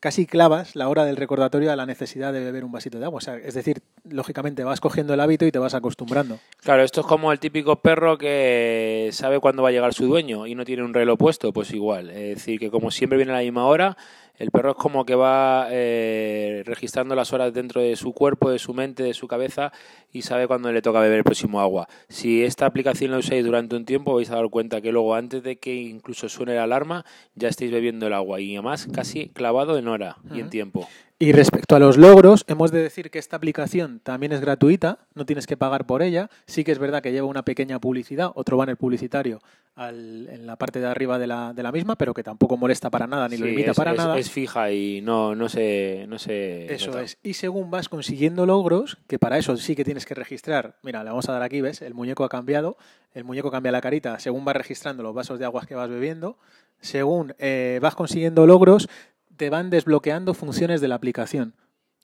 casi 0.00 0.26
clavas 0.26 0.76
la 0.76 0.88
hora 0.88 1.04
del 1.04 1.16
recordatorio 1.16 1.72
a 1.72 1.76
la 1.76 1.86
necesidad 1.86 2.32
de 2.32 2.40
beber 2.40 2.64
un 2.64 2.72
vasito 2.72 2.98
de 2.98 3.04
agua. 3.04 3.20
Es 3.42 3.54
decir, 3.54 3.82
lógicamente 4.04 4.62
vas 4.64 4.80
cogiendo 4.80 5.14
el 5.14 5.20
hábito 5.20 5.46
y 5.46 5.52
te 5.52 5.58
vas 5.58 5.74
acostumbrando. 5.74 6.38
Claro, 6.62 6.82
esto 6.82 7.00
es 7.00 7.06
como 7.06 7.32
el 7.32 7.40
típico 7.40 7.76
perro 7.76 8.18
que 8.18 9.10
sabe 9.12 9.40
cuándo 9.40 9.62
va 9.62 9.70
a 9.70 9.72
llegar 9.72 9.94
su 9.94 10.06
dueño 10.06 10.46
y 10.46 10.54
no 10.54 10.64
tiene 10.64 10.84
un 10.84 10.94
reloj 10.94 11.18
puesto, 11.18 11.52
pues 11.52 11.72
igual. 11.72 12.10
Es 12.10 12.36
decir, 12.36 12.60
que 12.60 12.70
como 12.70 12.90
siempre 12.90 13.16
viene 13.16 13.32
a 13.32 13.36
la 13.36 13.42
misma 13.42 13.66
hora, 13.66 13.96
el 14.38 14.50
perro 14.50 14.70
es 14.72 14.76
como 14.76 15.04
que 15.04 15.14
va 15.14 15.68
eh, 15.70 16.62
registrando 16.66 17.14
las 17.14 17.32
horas 17.32 17.52
dentro 17.52 17.80
de 17.80 17.96
su 17.96 18.12
cuerpo, 18.12 18.50
de 18.50 18.58
su 18.58 18.74
mente, 18.74 19.02
de 19.02 19.14
su 19.14 19.28
cabeza 19.28 19.72
y 20.12 20.22
sabe 20.22 20.46
cuándo 20.46 20.70
le 20.72 20.82
toca 20.82 21.00
beber 21.00 21.18
el 21.18 21.24
próximo 21.24 21.60
agua. 21.60 21.88
Si 22.08 22.44
esta 22.44 22.66
aplicación 22.66 23.10
la 23.10 23.18
usáis 23.18 23.44
durante 23.44 23.76
un 23.76 23.84
tiempo, 23.84 24.14
vais 24.14 24.30
a 24.30 24.36
dar 24.36 24.48
cuenta 24.48 24.80
que 24.80 24.92
luego, 24.92 25.14
antes 25.14 25.42
de 25.42 25.56
que 25.58 25.74
incluso 25.74 26.28
suene 26.28 26.54
la 26.54 26.64
alarma, 26.64 27.04
ya 27.34 27.48
estáis 27.48 27.70
bebiendo 27.70 28.06
el 28.06 28.12
agua 28.12 28.40
y 28.40 28.54
además 28.54 28.88
casi 28.92 29.28
clavado 29.28 29.78
en 29.78 29.88
hora 29.88 30.16
y 30.32 30.40
en 30.40 30.50
tiempo. 30.50 30.88
Y 31.18 31.32
respecto 31.32 31.74
a 31.74 31.78
los 31.78 31.96
logros, 31.96 32.44
hemos 32.46 32.70
de 32.72 32.82
decir 32.82 33.10
que 33.10 33.18
esta 33.18 33.36
aplicación 33.36 34.00
también 34.00 34.32
es 34.32 34.42
gratuita, 34.42 34.98
no 35.14 35.24
tienes 35.24 35.46
que 35.46 35.56
pagar 35.56 35.86
por 35.86 36.02
ella. 36.02 36.28
Sí 36.46 36.62
que 36.62 36.72
es 36.72 36.78
verdad 36.78 37.02
que 37.02 37.10
lleva 37.10 37.26
una 37.26 37.42
pequeña 37.42 37.80
publicidad, 37.80 38.32
otro 38.34 38.58
banner 38.58 38.76
publicitario 38.76 39.40
en 39.78 40.46
la 40.46 40.56
parte 40.56 40.78
de 40.78 40.86
arriba 40.86 41.18
de 41.18 41.26
la, 41.26 41.54
de 41.54 41.62
la 41.62 41.72
misma, 41.72 41.96
pero 41.96 42.12
que 42.12 42.22
tampoco 42.22 42.58
molesta 42.58 42.90
para 42.90 43.06
nada 43.06 43.28
ni 43.30 43.38
lo 43.38 43.46
limita 43.46 43.72
para 43.72 43.94
nada. 43.94 44.18
Es 44.18 44.30
fija 44.30 44.70
y 44.72 45.00
no, 45.00 45.34
no 45.34 45.48
se. 45.48 46.04
No 46.06 46.16
eso 46.16 47.00
es. 47.00 47.16
Y 47.22 47.34
según 47.34 47.70
vas 47.70 47.88
consiguiendo 47.88 48.44
logros, 48.44 48.98
que 49.06 49.18
para 49.18 49.38
eso 49.38 49.56
sí 49.56 49.74
que 49.74 49.84
tienes 49.84 50.04
que 50.04 50.14
registrar. 50.14 50.76
Mira, 50.82 51.02
le 51.02 51.08
vamos 51.08 51.30
a 51.30 51.32
dar 51.32 51.42
aquí, 51.42 51.62
¿ves? 51.62 51.80
El 51.80 51.94
muñeco 51.94 52.24
ha 52.24 52.28
cambiado, 52.28 52.76
el 53.14 53.24
muñeco 53.24 53.50
cambia 53.50 53.72
la 53.72 53.80
carita 53.80 54.18
según 54.18 54.44
vas 54.44 54.56
registrando 54.56 55.02
los 55.02 55.14
vasos 55.14 55.38
de 55.38 55.46
aguas 55.46 55.66
que 55.66 55.74
vas 55.74 55.88
bebiendo. 55.88 56.36
Según 56.80 57.34
eh, 57.38 57.78
vas 57.80 57.94
consiguiendo 57.94 58.46
logros, 58.46 58.88
te 59.36 59.50
van 59.50 59.70
desbloqueando 59.70 60.34
funciones 60.34 60.80
de 60.80 60.88
la 60.88 60.94
aplicación. 60.94 61.54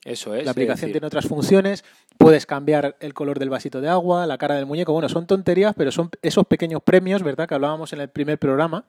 Eso 0.04 0.34
es. 0.34 0.44
La 0.44 0.50
aplicación 0.50 0.90
tiene 0.90 1.06
otras 1.06 1.26
funciones, 1.26 1.84
puedes 2.18 2.44
cambiar 2.44 2.96
el 2.98 3.14
color 3.14 3.38
del 3.38 3.50
vasito 3.50 3.80
de 3.80 3.88
agua, 3.88 4.26
la 4.26 4.36
cara 4.36 4.56
del 4.56 4.66
muñeco. 4.66 4.92
Bueno, 4.92 5.08
son 5.08 5.28
tonterías, 5.28 5.74
pero 5.76 5.92
son 5.92 6.10
esos 6.22 6.44
pequeños 6.46 6.82
premios, 6.82 7.22
¿verdad? 7.22 7.46
Que 7.48 7.54
hablábamos 7.54 7.92
en 7.92 8.00
el 8.00 8.08
primer 8.08 8.36
programa, 8.38 8.84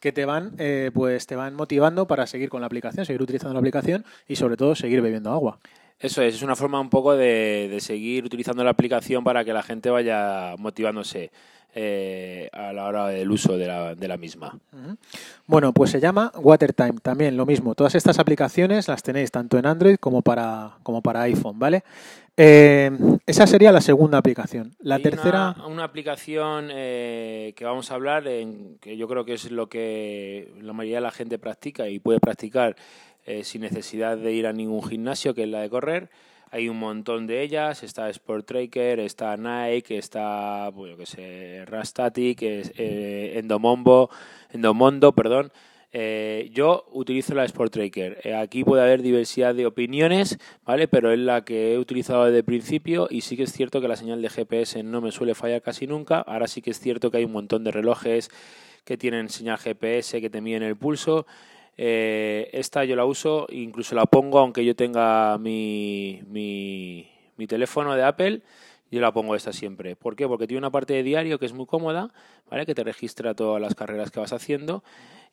que 0.00 0.10
te 0.10 0.24
van, 0.24 0.54
eh, 0.56 0.90
pues, 0.94 1.26
te 1.26 1.36
van 1.36 1.54
motivando 1.54 2.06
para 2.06 2.26
seguir 2.26 2.48
con 2.48 2.62
la 2.62 2.66
aplicación, 2.66 3.04
seguir 3.04 3.20
utilizando 3.20 3.52
la 3.52 3.58
aplicación 3.58 4.06
y 4.26 4.36
sobre 4.36 4.56
todo 4.56 4.74
seguir 4.74 5.02
bebiendo 5.02 5.30
agua. 5.30 5.58
Eso 5.98 6.22
es, 6.22 6.36
es 6.36 6.42
una 6.42 6.56
forma 6.56 6.80
un 6.80 6.90
poco 6.90 7.14
de, 7.14 7.68
de 7.70 7.80
seguir 7.80 8.24
utilizando 8.24 8.64
la 8.64 8.70
aplicación 8.70 9.22
para 9.22 9.44
que 9.44 9.52
la 9.52 9.62
gente 9.62 9.90
vaya 9.90 10.54
motivándose. 10.56 11.30
Eh, 11.76 12.48
a 12.52 12.72
la 12.72 12.86
hora 12.86 13.08
del 13.08 13.28
uso 13.28 13.58
de 13.58 13.66
la, 13.66 13.96
de 13.96 14.06
la 14.06 14.16
misma. 14.16 14.56
Bueno, 15.44 15.72
pues 15.72 15.90
se 15.90 15.98
llama 15.98 16.30
WaterTime, 16.36 17.00
también 17.02 17.36
lo 17.36 17.46
mismo. 17.46 17.74
Todas 17.74 17.96
estas 17.96 18.20
aplicaciones 18.20 18.86
las 18.86 19.02
tenéis 19.02 19.32
tanto 19.32 19.58
en 19.58 19.66
Android 19.66 19.96
como 19.96 20.22
para, 20.22 20.78
como 20.84 21.02
para 21.02 21.22
iPhone, 21.22 21.58
¿vale? 21.58 21.82
Eh, 22.36 22.92
esa 23.26 23.48
sería 23.48 23.72
la 23.72 23.80
segunda 23.80 24.18
aplicación. 24.18 24.70
La 24.78 25.00
tercera. 25.00 25.56
Una, 25.66 25.82
aplicación 25.82 26.68
eh, 26.70 27.54
que 27.56 27.64
vamos 27.64 27.90
a 27.90 27.94
hablar, 27.96 28.28
en, 28.28 28.78
que 28.78 28.96
yo 28.96 29.08
creo 29.08 29.24
que 29.24 29.34
es 29.34 29.50
lo 29.50 29.68
que 29.68 30.54
la 30.62 30.74
mayoría 30.74 30.98
de 30.98 31.02
la 31.02 31.10
gente 31.10 31.40
practica 31.40 31.88
y 31.88 31.98
puede 31.98 32.20
practicar 32.20 32.76
sin 33.42 33.62
necesidad 33.62 34.18
de 34.18 34.32
ir 34.32 34.46
a 34.46 34.52
ningún 34.52 34.84
gimnasio, 34.84 35.34
que 35.34 35.44
es 35.44 35.48
la 35.48 35.60
de 35.60 35.70
correr. 35.70 36.10
Hay 36.54 36.68
un 36.68 36.78
montón 36.78 37.26
de 37.26 37.42
ellas, 37.42 37.82
está 37.82 38.08
Sport 38.10 38.46
Tracker, 38.46 39.00
está 39.00 39.36
Nike, 39.36 39.98
está, 39.98 40.70
pues 40.72 40.92
yo 40.92 40.96
que 40.96 41.04
sé, 41.04 41.64
Rastatic, 41.66 42.38
eh, 42.42 43.32
Endomombo, 43.40 44.08
Endomondo, 44.52 45.10
perdón. 45.10 45.50
Eh, 45.90 46.50
yo 46.52 46.84
utilizo 46.92 47.34
la 47.34 47.44
Sport 47.44 47.72
Tracker. 47.72 48.20
Eh, 48.22 48.36
aquí 48.36 48.62
puede 48.62 48.84
haber 48.84 49.02
diversidad 49.02 49.52
de 49.52 49.66
opiniones, 49.66 50.38
¿vale? 50.64 50.86
Pero 50.86 51.10
es 51.10 51.18
la 51.18 51.44
que 51.44 51.74
he 51.74 51.78
utilizado 51.80 52.26
desde 52.26 52.38
el 52.38 52.44
principio 52.44 53.08
y 53.10 53.22
sí 53.22 53.36
que 53.36 53.42
es 53.42 53.52
cierto 53.52 53.80
que 53.80 53.88
la 53.88 53.96
señal 53.96 54.22
de 54.22 54.30
GPS 54.30 54.84
no 54.84 55.00
me 55.00 55.10
suele 55.10 55.34
fallar 55.34 55.60
casi 55.60 55.88
nunca. 55.88 56.20
Ahora 56.20 56.46
sí 56.46 56.62
que 56.62 56.70
es 56.70 56.78
cierto 56.78 57.10
que 57.10 57.16
hay 57.16 57.24
un 57.24 57.32
montón 57.32 57.64
de 57.64 57.72
relojes 57.72 58.30
que 58.84 58.96
tienen 58.96 59.28
señal 59.28 59.58
GPS, 59.58 60.20
que 60.20 60.30
te 60.30 60.40
miden 60.40 60.62
el 60.62 60.76
pulso 60.76 61.26
eh, 61.76 62.50
esta 62.52 62.84
yo 62.84 62.96
la 62.96 63.04
uso, 63.04 63.46
incluso 63.50 63.94
la 63.94 64.06
pongo 64.06 64.38
aunque 64.38 64.64
yo 64.64 64.76
tenga 64.76 65.38
mi, 65.38 66.22
mi, 66.28 67.46
teléfono 67.46 67.94
de 67.94 68.04
Apple 68.04 68.42
yo 68.90 69.00
la 69.00 69.12
pongo 69.12 69.34
esta 69.34 69.52
siempre. 69.52 69.96
¿Por 69.96 70.14
qué? 70.14 70.28
Porque 70.28 70.46
tiene 70.46 70.58
una 70.58 70.70
parte 70.70 70.94
de 70.94 71.02
diario 71.02 71.40
que 71.40 71.46
es 71.46 71.52
muy 71.52 71.66
cómoda, 71.66 72.12
¿vale? 72.48 72.64
Que 72.64 72.76
te 72.76 72.84
registra 72.84 73.34
todas 73.34 73.60
las 73.60 73.74
carreras 73.74 74.12
que 74.12 74.20
vas 74.20 74.32
haciendo. 74.32 74.84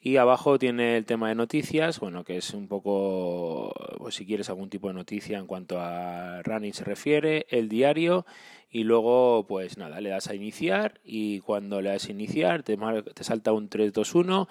Y 0.01 0.17
abajo 0.17 0.57
tiene 0.57 0.97
el 0.97 1.05
tema 1.05 1.29
de 1.29 1.35
noticias, 1.35 1.99
bueno, 1.99 2.23
que 2.23 2.37
es 2.37 2.55
un 2.55 2.67
poco, 2.67 3.71
pues 3.99 4.15
si 4.15 4.25
quieres 4.25 4.49
algún 4.49 4.71
tipo 4.71 4.87
de 4.87 4.95
noticia 4.95 5.37
en 5.37 5.45
cuanto 5.45 5.79
a 5.79 6.41
running 6.41 6.73
se 6.73 6.83
refiere, 6.83 7.45
el 7.49 7.69
diario 7.69 8.25
y 8.71 8.83
luego 8.83 9.45
pues 9.47 9.77
nada, 9.77 10.01
le 10.01 10.09
das 10.09 10.27
a 10.27 10.33
iniciar 10.33 10.99
y 11.03 11.41
cuando 11.41 11.81
le 11.81 11.89
das 11.89 12.07
a 12.07 12.11
iniciar 12.11 12.63
te, 12.63 12.77
te 13.13 13.23
salta 13.23 13.51
un 13.51 13.69
3, 13.69 13.93
2, 13.93 14.15
1 14.15 14.47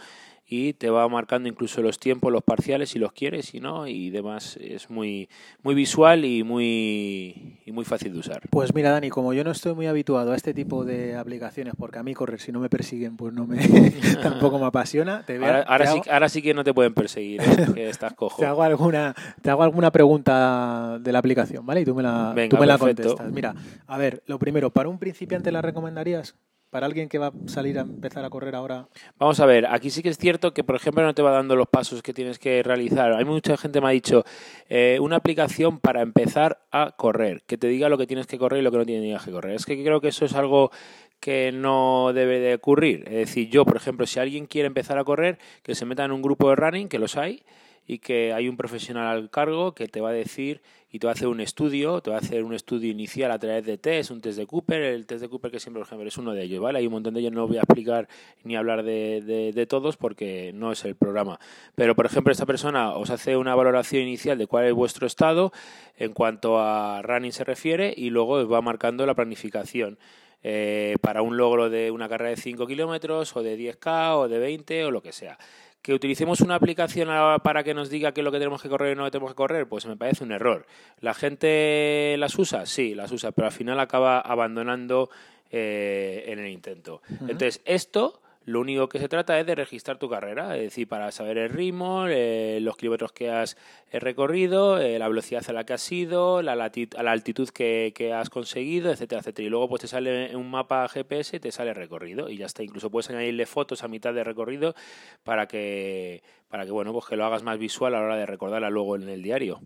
y 0.53 0.73
te 0.73 0.91
va 0.91 1.09
marcando 1.09 1.49
incluso 1.49 1.81
los 1.81 2.01
tiempos, 2.01 2.33
los 2.33 2.43
parciales 2.43 2.91
si 2.91 2.99
los 2.99 3.13
quieres 3.13 3.55
y 3.55 3.61
no 3.61 3.87
y 3.87 4.11
demás 4.11 4.59
es 4.61 4.91
muy 4.91 5.29
muy 5.63 5.77
visual 5.77 6.25
y 6.25 6.43
muy 6.43 7.61
y 7.65 7.71
muy 7.71 7.85
fácil 7.85 8.13
de 8.13 8.19
usar. 8.19 8.43
Pues 8.51 8.75
mira 8.75 8.91
Dani, 8.91 9.11
como 9.11 9.33
yo 9.33 9.45
no 9.45 9.53
estoy 9.53 9.75
muy 9.75 9.87
habituado 9.87 10.33
a 10.33 10.37
este 10.37 10.53
tipo 10.53 10.85
de 10.85 11.17
aplicaciones 11.17 11.75
porque 11.79 12.01
a 12.01 12.03
mí 12.03 12.15
correr 12.15 12.41
si 12.41 12.51
no 12.51 12.59
me 12.59 12.69
persiguen 12.69 13.17
pues 13.17 13.33
no 13.33 13.47
me 13.47 13.59
tampoco 14.23 14.59
me 14.59 14.67
apasiona. 14.67 15.25
ahora, 15.69 15.87
sí, 15.87 16.01
ahora 16.11 16.29
sí 16.29 16.43
que 16.43 16.53
no 16.53 16.65
te 16.65 16.75
pueden 16.75 16.95
perseguir, 16.95 17.41
¿eh? 17.43 17.67
que 17.75 17.89
estás 17.89 18.15
cojo. 18.15 18.41
te 18.41 18.47
hago 18.47 18.65
alguna 18.65 19.15
te 19.41 19.51
hago 19.51 19.63
alguna 19.63 19.93
pregunta 19.93 20.99
de 21.01 21.13
la 21.13 21.21
aplicación, 21.21 21.65
¿vale? 21.65 21.83
Y 21.83 21.85
tú 21.85 21.95
me 21.95 22.03
la 22.03 22.35
tú 22.51 22.57
me 22.57 22.67
la 22.67 22.77
contestas. 22.77 23.31
Mira, 23.31 23.55
a 23.87 23.99
ver, 23.99 24.25
lo 24.27 24.41
primero, 24.41 24.71
para 24.71 24.89
un 24.89 24.99
principiante 24.99 25.53
la 25.53 25.63
recomendarías? 25.63 26.35
Para 26.71 26.87
alguien 26.87 27.09
que 27.09 27.19
va 27.19 27.29
a 27.29 27.33
salir 27.47 27.79
a 27.79 27.83
empezar 27.83 28.25
a 28.25 28.31
correr 28.31 28.55
ahora? 28.55 28.89
Vamos 29.19 29.41
a 29.41 29.47
ver, 29.47 29.67
aquí 29.67 29.91
sí 29.91 30.03
que 30.03 30.09
es 30.09 30.19
cierto 30.19 30.55
que, 30.55 30.65
por 30.65 30.77
ejemplo, 30.77 31.03
no 31.03 31.15
te 31.15 31.23
va 31.23 31.33
dando 31.33 31.57
los 31.57 31.69
pasos 31.69 32.03
que 32.03 32.15
tienes 32.15 32.39
que 32.39 32.63
realizar. 32.63 33.13
Hay 33.13 33.25
mucha 33.25 33.57
gente 33.57 33.79
que 33.79 33.83
me 33.83 33.89
ha 33.89 33.93
dicho 33.93 34.25
eh, 34.69 34.99
una 35.01 35.17
aplicación 35.17 35.81
para 35.81 36.01
empezar 36.01 36.61
a 36.71 36.93
correr, 36.97 37.43
que 37.47 37.59
te 37.59 37.67
diga 37.67 37.89
lo 37.89 37.99
que 37.99 38.07
tienes 38.07 38.27
que 38.27 38.39
correr 38.39 38.61
y 38.61 38.63
lo 38.63 38.71
que 38.71 38.79
no 38.79 38.87
tienes 38.87 39.23
que 39.23 39.31
correr. 39.33 39.55
Es 39.55 39.67
que 39.67 39.83
creo 39.83 40.01
que 40.01 40.09
eso 40.09 40.25
es 40.25 40.35
algo 40.35 40.71
que 41.19 41.53
no 41.53 42.13
debe 42.15 42.39
de 42.39 42.55
ocurrir. 42.55 43.05
Es 43.07 43.27
decir, 43.27 43.51
yo, 43.51 43.65
por 43.65 43.77
ejemplo, 43.77 44.07
si 44.07 44.19
alguien 44.21 44.47
quiere 44.47 44.67
empezar 44.67 44.99
a 44.99 45.05
correr, 45.05 45.39
que 45.63 45.75
se 45.75 45.85
meta 45.85 46.05
en 46.05 46.13
un 46.13 46.23
grupo 46.23 46.49
de 46.49 46.57
running, 46.57 46.89
que 46.89 46.99
los 46.99 47.17
hay, 47.17 47.43
y 47.91 47.99
que 47.99 48.33
hay 48.33 48.49
un 48.49 48.57
profesional 48.57 49.09
al 49.09 49.31
cargo 49.31 49.75
que 49.75 49.89
te 49.89 50.01
va 50.01 50.11
a 50.11 50.13
decir 50.13 50.63
y 50.93 51.01
te 51.01 51.09
va 51.09 51.11
a 51.11 51.15
hacer 51.15 51.27
un 51.27 51.41
estudio, 51.41 52.01
te 52.01 52.11
va 52.11 52.19
a 52.19 52.21
hacer 52.21 52.45
un 52.45 52.55
estudio 52.55 52.89
inicial 52.89 53.33
a 53.33 53.39
través 53.41 53.67
de 53.67 53.79
test, 53.79 54.13
un 54.13 54.21
test 54.21 54.39
de 54.39 54.47
Cooper, 54.47 54.81
el 54.81 55.07
test 55.07 55.23
de 55.23 55.29
Cooper 55.29 55.51
que 55.51 55.59
siempre, 55.59 55.81
por 55.81 55.89
ejemplo, 55.89 56.07
es 56.07 56.17
uno 56.17 56.33
de 56.33 56.45
ellos, 56.45 56.63
¿vale? 56.63 56.79
Hay 56.79 56.87
un 56.87 56.93
montón 56.93 57.15
de 57.15 57.21
ellos, 57.21 57.33
no 57.33 57.49
voy 57.49 57.57
a 57.57 57.63
explicar 57.63 58.07
ni 58.45 58.55
hablar 58.55 58.85
de, 58.85 59.53
de, 59.53 59.67
todos 59.67 59.97
porque 59.97 60.53
no 60.55 60.71
es 60.71 60.85
el 60.85 60.95
programa. 60.95 61.41
Pero, 61.75 61.97
por 61.97 62.07
ejemplo, 62.07 62.31
esta 62.31 62.47
persona 62.47 62.95
os 62.95 63.11
hace 63.11 63.37
una 63.37 63.57
valoración 63.57 64.03
inicial 64.03 64.39
de 64.39 64.47
cuál 64.47 64.67
es 64.67 64.73
vuestro 64.73 65.09
estado 65.09 65.53
en 65.97 66.13
cuanto 66.13 66.61
a 66.61 67.03
running 67.03 67.33
se 67.33 67.43
refiere 67.43 67.93
y 67.97 68.11
luego 68.11 68.35
os 68.35 68.53
va 68.53 68.63
marcando 68.63 69.05
la 69.05 69.15
planificación. 69.17 69.99
Eh, 70.43 70.97
para 71.03 71.21
un 71.21 71.37
logro 71.37 71.69
de 71.69 71.91
una 71.91 72.09
carrera 72.09 72.31
de 72.31 72.37
5 72.37 72.67
kilómetros 72.67 73.37
o 73.37 73.43
de 73.43 73.59
10K 73.59 74.17
o 74.17 74.27
de 74.27 74.39
20 74.39 74.87
o 74.87 74.91
lo 74.91 75.03
que 75.03 75.13
sea 75.13 75.37
que 75.83 75.95
utilicemos 75.95 76.41
una 76.41 76.57
aplicación 76.57 77.09
para 77.43 77.65
que 77.65 77.75
nos 77.75 77.89
diga 77.89 78.13
qué 78.13 78.21
es 78.21 78.25
lo 78.25 78.33
que 78.33 78.39
tenemos 78.39 78.63
que 78.63 78.69
correr 78.69 78.93
y 78.93 78.99
no 78.99 79.11
tenemos 79.11 79.33
que 79.33 79.37
correr, 79.37 79.69
pues 79.69 79.87
me 79.87 79.97
parece 79.97 80.25
un 80.25 80.33
error. 80.33 80.67
¿La 81.01 81.15
gente 81.15 82.17
las 82.19 82.39
usa? 82.39 82.67
Sí, 82.67 82.95
las 82.95 83.11
usa, 83.13 83.33
pero 83.33 83.47
al 83.47 83.53
final 83.53 83.81
acaba 83.81 84.21
abandonando 84.21 85.11
eh, 85.51 86.25
en 86.27 86.39
el 86.39 86.49
intento. 86.49 87.03
Entonces, 87.23 87.63
esto 87.65 88.21
Lo 88.47 88.61
único 88.61 88.89
que 88.89 88.99
se 88.99 89.09
trata 89.09 89.39
es 89.39 89.45
de 89.45 89.55
registrar 89.55 89.99
tu 89.99 90.09
carrera, 90.09 90.57
es 90.57 90.63
decir, 90.63 90.89
para 90.89 91.13
saber 91.13 91.37
el 91.37 91.51
ritmo, 91.51 92.07
eh, 92.09 92.59
los 92.63 92.75
kilómetros 92.77 93.13
que 93.13 93.31
has 93.31 93.59
eh, 93.91 94.01
recorrido, 94.01 94.79
eh, 94.79 94.99
la 94.99 95.09
velocidad 95.09 95.45
a 95.49 95.53
la 95.53 95.65
que 95.65 95.75
has 95.75 95.93
ido, 95.93 96.41
la, 96.41 96.57
la 96.57 97.11
altitud 97.13 97.51
que, 97.51 97.93
que, 97.95 98.15
has 98.15 98.31
conseguido, 98.31 98.91
etcétera, 98.93 99.21
etcétera. 99.21 99.47
Y 99.47 99.51
luego 99.51 99.69
pues 99.69 99.83
te 99.83 99.89
sale 99.89 100.35
un 100.35 100.51
mapa 100.51 100.89
GPS, 100.89 101.39
te 101.39 101.53
sale 101.53 101.71
el 101.71 101.77
recorrido 101.77 102.31
y 102.31 102.39
ya 102.39 102.47
está. 102.47 102.63
Incluso 102.63 102.91
puedes 102.91 103.11
añadirle 103.11 103.45
fotos 103.45 103.85
a 103.85 103.89
mitad 103.89 104.15
de 104.15 104.25
recorrido 104.25 104.75
para 105.23 105.47
que, 105.47 106.23
para 106.49 106.65
que 106.65 106.71
bueno, 106.71 106.93
pues 106.95 107.05
que 107.07 107.17
lo 107.17 107.27
hagas 107.27 107.43
más 107.43 107.59
visual 107.59 107.95
a 107.95 108.01
la 108.01 108.07
hora 108.07 108.17
de 108.17 108.27
recordarla 108.27 108.71
luego 108.71 108.97
en 108.97 109.09
el 109.09 109.23
diario. 109.23 109.61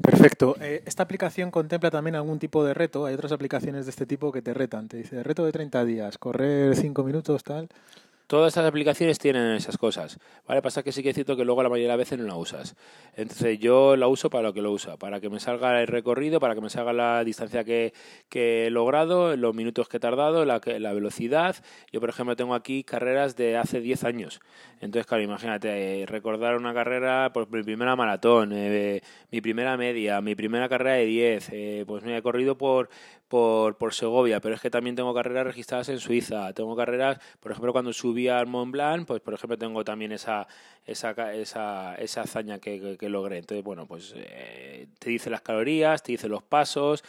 Perfecto. 0.00 0.56
¿Esta 0.60 1.02
aplicación 1.02 1.50
contempla 1.50 1.90
también 1.90 2.14
algún 2.14 2.38
tipo 2.38 2.64
de 2.64 2.74
reto? 2.74 3.06
Hay 3.06 3.14
otras 3.14 3.32
aplicaciones 3.32 3.86
de 3.86 3.90
este 3.90 4.06
tipo 4.06 4.30
que 4.32 4.42
te 4.42 4.54
retan. 4.54 4.88
Te 4.88 4.98
dice, 4.98 5.22
reto 5.22 5.44
de 5.44 5.52
30 5.52 5.84
días, 5.84 6.18
correr 6.18 6.76
5 6.76 7.02
minutos, 7.04 7.42
tal. 7.44 7.68
Todas 8.26 8.48
estas 8.48 8.66
aplicaciones 8.66 9.18
tienen 9.18 9.52
esas 9.52 9.76
cosas. 9.76 10.18
¿vale? 10.46 10.62
Pasa 10.62 10.82
que 10.82 10.92
sí 10.92 11.02
que 11.02 11.10
es 11.10 11.14
cierto 11.14 11.36
que 11.36 11.44
luego 11.44 11.62
la 11.62 11.68
mayoría 11.68 11.92
de 11.92 11.98
veces 11.98 12.18
no 12.18 12.26
la 12.26 12.36
usas. 12.36 12.74
Entonces 13.16 13.58
yo 13.58 13.96
la 13.96 14.08
uso 14.08 14.30
para 14.30 14.44
lo 14.44 14.54
que 14.54 14.62
lo 14.62 14.72
usa, 14.72 14.96
para 14.96 15.20
que 15.20 15.28
me 15.28 15.40
salga 15.40 15.80
el 15.80 15.86
recorrido, 15.86 16.40
para 16.40 16.54
que 16.54 16.62
me 16.62 16.70
salga 16.70 16.92
la 16.92 17.22
distancia 17.22 17.64
que, 17.64 17.92
he 18.32 18.70
logrado, 18.70 19.36
los 19.36 19.54
minutos 19.54 19.88
que 19.88 19.98
he 19.98 20.00
tardado, 20.00 20.44
la, 20.44 20.60
la, 20.78 20.92
velocidad. 20.92 21.56
Yo, 21.92 22.00
por 22.00 22.08
ejemplo, 22.08 22.34
tengo 22.34 22.54
aquí 22.54 22.82
carreras 22.82 23.36
de 23.36 23.56
hace 23.56 23.80
10 23.80 24.04
años. 24.04 24.40
Entonces, 24.80 25.06
claro, 25.06 25.22
imagínate, 25.22 26.02
eh, 26.02 26.06
recordar 26.06 26.56
una 26.56 26.72
carrera, 26.72 27.30
por 27.32 27.50
mi 27.50 27.62
primera 27.62 27.94
maratón, 27.94 28.52
eh, 28.52 29.02
mi 29.30 29.40
primera 29.40 29.76
media, 29.76 30.20
mi 30.20 30.34
primera 30.34 30.68
carrera 30.68 30.96
de 30.96 31.06
10, 31.06 31.48
eh, 31.52 31.84
pues 31.86 32.02
me 32.04 32.16
he 32.16 32.22
corrido 32.22 32.56
por, 32.56 32.88
por, 33.34 33.76
por 33.78 33.92
Segovia, 33.92 34.38
pero 34.38 34.54
es 34.54 34.60
que 34.60 34.70
también 34.70 34.94
tengo 34.94 35.12
carreras 35.12 35.44
registradas 35.44 35.88
en 35.88 35.98
Suiza, 35.98 36.52
tengo 36.52 36.76
carreras, 36.76 37.18
por 37.40 37.50
ejemplo, 37.50 37.72
cuando 37.72 37.92
subí 37.92 38.28
al 38.28 38.46
Mont 38.46 38.70
Blanc, 38.70 39.08
pues 39.08 39.20
por 39.22 39.34
ejemplo 39.34 39.58
tengo 39.58 39.84
también 39.84 40.12
esa, 40.12 40.46
esa, 40.86 41.34
esa, 41.34 41.96
esa 41.96 42.20
hazaña 42.20 42.60
que, 42.60 42.96
que, 42.96 43.08
logré. 43.08 43.38
Entonces, 43.38 43.64
bueno, 43.64 43.86
pues 43.86 44.14
eh, 44.16 44.86
te 45.00 45.10
dice 45.10 45.30
las 45.30 45.40
calorías, 45.40 46.04
te 46.04 46.12
dice 46.12 46.28
los 46.28 46.44
pasos, 46.44 47.02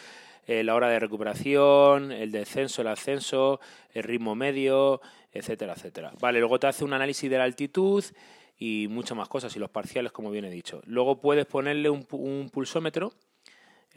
eh, 0.48 0.64
la 0.64 0.74
hora 0.74 0.90
de 0.90 1.00
recuperación, 1.00 2.12
el 2.12 2.32
descenso, 2.32 2.82
el 2.82 2.88
ascenso, 2.88 3.60
el 3.94 4.02
ritmo 4.02 4.34
medio, 4.34 5.02
etcétera, 5.32 5.74
etcétera. 5.74 6.12
Vale, 6.20 6.40
luego 6.40 6.60
te 6.60 6.66
hace 6.66 6.84
un 6.84 6.94
análisis 6.94 7.30
de 7.30 7.38
la 7.38 7.44
altitud 7.44 8.04
y 8.58 8.88
muchas 8.90 9.16
más 9.16 9.28
cosas, 9.28 9.56
y 9.56 9.60
los 9.60 9.70
parciales, 9.70 10.12
como 10.12 10.32
bien 10.32 10.46
he 10.46 10.50
dicho. 10.50 10.82
Luego 10.88 11.22
puedes 11.22 11.46
ponerle 11.46 11.92
un, 11.92 12.08
un 12.10 12.50
pulsómetro 12.52 13.14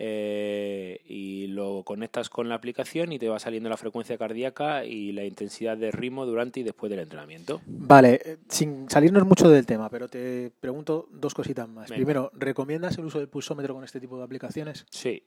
eh, 0.01 1.01
y 1.07 1.49
lo 1.49 1.83
conectas 1.83 2.31
con 2.31 2.49
la 2.49 2.55
aplicación 2.55 3.11
y 3.11 3.19
te 3.19 3.29
va 3.29 3.41
saliendo 3.41 3.69
la 3.69 3.77
frecuencia 3.77 4.17
cardíaca 4.17 4.85
y 4.85 5.11
la 5.11 5.25
intensidad 5.25 5.77
de 5.77 5.91
ritmo 5.91 6.25
durante 6.25 6.61
y 6.61 6.63
después 6.63 6.89
del 6.89 7.01
entrenamiento. 7.01 7.61
Vale, 7.67 8.21
eh, 8.25 8.37
sin 8.49 8.89
salirnos 8.89 9.27
mucho 9.27 9.49
del 9.49 9.67
tema, 9.67 9.91
pero 9.91 10.07
te 10.09 10.53
pregunto 10.61 11.09
dos 11.11 11.35
cositas 11.35 11.69
más. 11.69 11.91
Primero, 11.91 12.31
¿recomiendas 12.35 12.97
el 12.97 13.07
uso 13.07 13.19
del 13.19 13.29
pulsómetro 13.29 13.75
con 13.75 13.83
este 13.83 13.99
tipo 13.99 14.17
de 14.17 14.23
aplicaciones? 14.23 14.87
Sí. 14.89 15.25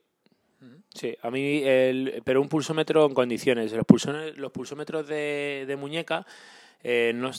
Sí, 0.94 1.16
a 1.20 1.30
mí, 1.30 1.62
el, 1.64 2.22
pero 2.24 2.40
un 2.40 2.48
pulsómetro 2.48 3.04
en 3.04 3.14
condiciones. 3.14 3.72
Los, 3.72 3.84
pulsómetros, 3.84 4.38
los 4.38 4.52
pulsómetros 4.52 5.06
de, 5.06 5.64
de 5.66 5.76
muñeca 5.76 6.24
eh, 6.82 7.12
no, 7.14 7.30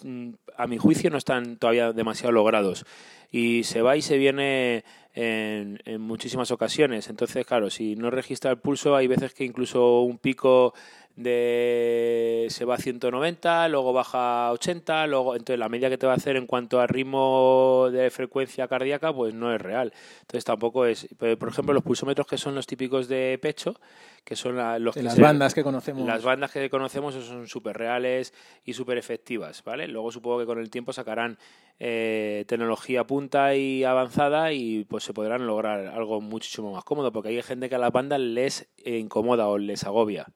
a 0.57 0.67
mi 0.67 0.77
juicio 0.77 1.09
no 1.09 1.17
están 1.17 1.57
todavía 1.57 1.91
demasiado 1.91 2.31
logrados. 2.31 2.85
Y 3.31 3.63
se 3.63 3.81
va 3.81 3.97
y 3.97 4.01
se 4.01 4.17
viene 4.17 4.83
en, 5.13 5.79
en, 5.85 6.01
muchísimas 6.01 6.51
ocasiones. 6.51 7.09
Entonces, 7.09 7.45
claro, 7.45 7.69
si 7.69 7.95
no 7.95 8.11
registra 8.11 8.51
el 8.51 8.57
pulso, 8.57 8.95
hay 8.95 9.07
veces 9.07 9.33
que 9.33 9.43
incluso 9.43 10.01
un 10.01 10.19
pico 10.19 10.73
de 11.15 12.47
se 12.49 12.65
va 12.65 12.75
a 12.75 12.77
190, 12.77 13.67
luego 13.69 13.93
baja 13.93 14.47
a 14.47 14.51
80, 14.51 15.05
luego 15.07 15.35
entonces 15.35 15.59
la 15.59 15.69
media 15.69 15.89
que 15.89 15.97
te 15.97 16.07
va 16.07 16.13
a 16.13 16.15
hacer 16.15 16.35
en 16.37 16.47
cuanto 16.47 16.79
a 16.79 16.87
ritmo 16.87 17.89
de 17.91 18.09
frecuencia 18.09 18.67
cardíaca 18.67 19.13
pues 19.13 19.33
no 19.33 19.53
es 19.53 19.61
real. 19.61 19.93
Entonces 20.21 20.43
tampoco 20.45 20.85
es, 20.85 21.07
por 21.17 21.49
ejemplo, 21.49 21.73
los 21.73 21.83
pulsómetros 21.83 22.25
que 22.25 22.37
son 22.37 22.55
los 22.55 22.65
típicos 22.65 23.07
de 23.07 23.37
pecho, 23.41 23.79
que 24.23 24.35
son 24.35 24.55
los 24.83 24.95
las 24.95 25.19
bandas 25.19 25.53
que 25.53 25.63
conocemos. 25.63 26.07
Las 26.07 26.23
bandas 26.23 26.51
que 26.51 26.69
conocemos 26.69 27.13
son 27.13 27.47
súper 27.47 27.77
reales 27.77 28.33
y 28.63 28.73
súper 28.73 28.97
efectivas, 28.97 29.63
¿vale? 29.63 29.87
Luego 29.87 30.11
supongo 30.11 30.39
que 30.39 30.45
con 30.45 30.59
el 30.59 30.69
tiempo 30.69 30.93
sacarán 30.93 31.37
eh, 31.79 32.45
tecnología 32.47 33.05
punta 33.05 33.55
y 33.55 33.83
avanzada 33.83 34.53
y 34.53 34.85
pues 34.85 35.03
se 35.03 35.13
podrán 35.13 35.45
lograr 35.45 35.87
algo 35.87 36.21
muchísimo 36.21 36.71
más 36.71 36.83
cómodo, 36.83 37.11
porque 37.11 37.29
hay 37.29 37.41
gente 37.43 37.69
que 37.69 37.75
a 37.75 37.79
las 37.79 37.91
bandas 37.91 38.19
les 38.19 38.67
incomoda 38.83 39.47
o 39.47 39.57
les 39.57 39.83
agobia. 39.83 40.27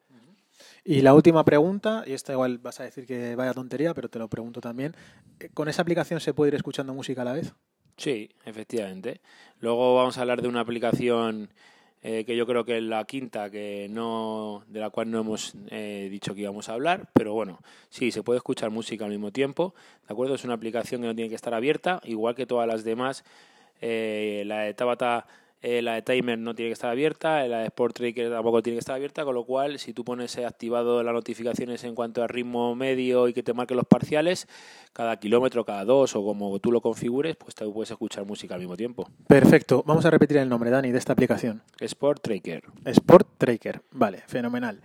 Y 0.90 1.02
la 1.02 1.14
última 1.14 1.44
pregunta, 1.44 2.06
y 2.08 2.14
esta 2.14 2.32
igual 2.32 2.60
vas 2.60 2.80
a 2.80 2.84
decir 2.84 3.06
que 3.06 3.36
vaya 3.36 3.54
tontería, 3.54 3.94
pero 3.94 4.08
te 4.08 4.20
lo 4.20 4.30
pregunto 4.30 4.62
también. 4.62 4.96
Eh, 5.42 5.50
¿Con 5.54 5.68
esa 5.68 5.82
aplicación 5.82 6.22
se 6.22 6.34
puede 6.34 6.48
ir 6.48 6.56
escuchando 6.56 6.94
música 6.94 7.24
a 7.24 7.26
la 7.26 7.34
vez? 7.34 7.54
Sí, 7.98 8.30
efectivamente. 8.46 9.20
Luego 9.60 9.98
vamos 9.98 10.18
a 10.18 10.22
hablar 10.22 10.42
de 10.42 10.48
una 10.48 10.62
aplicación 10.62 11.50
eh, 12.04 12.24
que 12.24 12.38
yo 12.38 12.48
creo 12.48 12.64
que 12.64 12.78
es 12.78 12.84
la 12.84 13.04
quinta, 13.04 13.50
que 13.50 13.88
no, 13.90 14.64
de 14.70 14.80
la 14.80 14.90
cual 14.90 15.12
no 15.12 15.20
hemos 15.20 15.56
eh, 15.72 16.08
dicho 16.10 16.34
que 16.34 16.44
íbamos 16.44 16.70
a 16.70 16.76
hablar, 16.76 17.10
pero 17.12 17.34
bueno, 17.34 17.60
sí, 17.90 18.10
se 18.12 18.24
puede 18.24 18.38
escuchar 18.38 18.70
música 18.70 19.04
al 19.04 19.12
mismo 19.12 19.34
tiempo, 19.34 19.76
¿de 20.08 20.14
acuerdo? 20.14 20.36
Es 20.36 20.46
una 20.46 20.54
aplicación 20.54 21.02
que 21.02 21.08
no 21.08 21.16
tiene 21.16 21.28
que 21.28 21.36
estar 21.36 21.54
abierta, 21.54 22.00
igual 22.06 22.34
que 22.34 22.46
todas 22.46 22.66
las 22.66 22.86
demás. 22.86 23.26
la 23.82 24.60
de 24.60 24.74
Tabata 24.74 25.28
eh, 25.62 25.82
la 25.82 25.96
de 25.96 26.02
timer 26.02 26.38
no 26.38 26.54
tiene 26.54 26.70
que 26.70 26.74
estar 26.74 26.92
abierta, 26.92 27.48
la 27.48 27.60
de 27.60 27.66
Sport 27.66 27.96
Tracker 27.96 28.30
tampoco 28.30 28.62
tiene 28.62 28.76
que 28.76 28.82
estar 28.82 28.96
abierta, 28.96 29.26
con 29.26 29.34
lo 29.34 29.44
cual 29.44 29.80
si 29.80 29.94
tú 29.94 30.04
pones 30.04 30.38
activado 30.38 31.02
las 31.04 31.14
notificaciones 31.14 31.84
en 31.84 31.96
cuanto 31.96 32.24
a 32.24 32.28
ritmo 32.28 32.76
medio 32.76 33.28
y 33.28 33.34
que 33.34 33.44
te 33.44 33.54
marque 33.54 33.74
los 33.74 33.86
parciales, 33.86 34.48
cada 34.94 35.18
kilómetro, 35.18 35.66
cada 35.66 35.84
dos 35.86 36.16
o 36.16 36.24
como 36.24 36.60
tú 36.60 36.72
lo 36.72 36.82
configures, 36.82 37.36
pues 37.36 37.56
te 37.56 37.66
puedes 37.66 37.92
escuchar 37.92 38.26
música 38.26 38.54
al 38.54 38.60
mismo 38.60 38.78
tiempo. 38.78 39.10
Perfecto. 39.28 39.84
Vamos 39.86 40.06
a 40.06 40.12
repetir 40.12 40.38
el 40.38 40.50
nombre, 40.50 40.70
Dani, 40.70 40.92
de 40.92 40.98
esta 40.98 41.14
aplicación. 41.14 41.62
Sport 41.80 42.22
Tracker. 42.22 42.64
Sport 42.86 43.28
Tracker. 43.38 43.82
Vale, 43.92 44.24
fenomenal. 44.28 44.82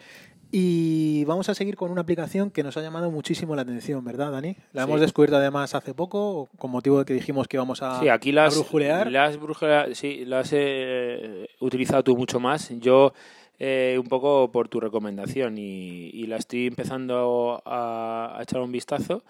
Y 0.54 1.24
vamos 1.24 1.48
a 1.48 1.54
seguir 1.54 1.76
con 1.76 1.90
una 1.90 2.02
aplicación 2.02 2.50
que 2.50 2.62
nos 2.62 2.76
ha 2.76 2.82
llamado 2.82 3.10
muchísimo 3.10 3.56
la 3.56 3.62
atención, 3.62 4.04
¿verdad, 4.04 4.30
Dani? 4.32 4.54
La 4.74 4.82
hemos 4.82 5.00
descubierto 5.00 5.36
además 5.36 5.74
hace 5.74 5.94
poco, 5.94 6.50
con 6.58 6.70
motivo 6.70 6.98
de 6.98 7.06
que 7.06 7.14
dijimos 7.14 7.48
que 7.48 7.56
íbamos 7.56 7.80
a, 7.80 7.98
sí, 8.00 8.10
aquí 8.10 8.32
las, 8.32 8.54
brujulear. 8.54 9.10
Las 9.10 9.38
sí, 9.94 10.26
las 10.26 10.52
he 10.52 11.48
utilizado 11.58 12.04
tú 12.04 12.18
mucho 12.18 12.38
más. 12.38 12.68
Yo 12.80 13.14
eh, 13.58 13.96
un 13.98 14.06
poco 14.08 14.52
por 14.52 14.68
tu 14.68 14.78
recomendación 14.78 15.56
y, 15.56 16.26
la 16.26 16.36
estoy 16.36 16.66
empezando 16.66 17.62
a, 17.64 18.38
echar 18.42 18.60
un 18.60 18.72
vistazo 18.72 19.24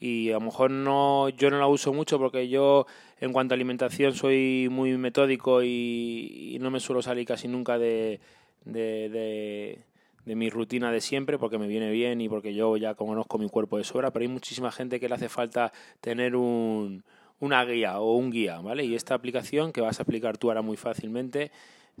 y 0.00 0.30
a 0.30 0.34
lo 0.34 0.40
mejor 0.40 0.70
no 0.70 1.28
yo 1.28 1.50
no 1.50 1.58
la 1.58 1.66
uso 1.66 1.92
mucho 1.92 2.18
porque 2.18 2.48
yo 2.48 2.86
en 3.20 3.32
cuanto 3.32 3.52
a 3.52 3.56
alimentación 3.56 4.14
soy 4.14 4.68
muy 4.70 4.96
metódico 4.96 5.62
y, 5.62 6.56
no 6.62 6.70
me 6.70 6.80
suelo 6.80 7.02
salir 7.02 7.26
casi 7.26 7.46
nunca 7.46 7.76
de 7.76 8.20
de 10.26 10.34
mi 10.34 10.50
rutina 10.50 10.92
de 10.92 11.00
siempre 11.00 11.38
porque 11.38 11.56
me 11.56 11.68
viene 11.68 11.90
bien 11.90 12.20
y 12.20 12.28
porque 12.28 12.52
yo 12.52 12.76
ya 12.76 12.94
conozco 12.94 13.38
mi 13.38 13.48
cuerpo 13.48 13.78
de 13.78 13.84
sobra, 13.84 14.10
pero 14.10 14.24
hay 14.24 14.28
muchísima 14.28 14.70
gente 14.70 15.00
que 15.00 15.08
le 15.08 15.14
hace 15.14 15.28
falta 15.28 15.72
tener 16.00 16.36
un, 16.36 17.04
una 17.38 17.64
guía 17.64 18.00
o 18.00 18.16
un 18.16 18.30
guía, 18.30 18.58
¿vale? 18.60 18.84
Y 18.84 18.94
esta 18.94 19.14
aplicación 19.14 19.72
que 19.72 19.80
vas 19.80 20.00
a 20.00 20.02
aplicar 20.02 20.36
tú 20.36 20.48
ahora 20.48 20.62
muy 20.62 20.76
fácilmente, 20.76 21.52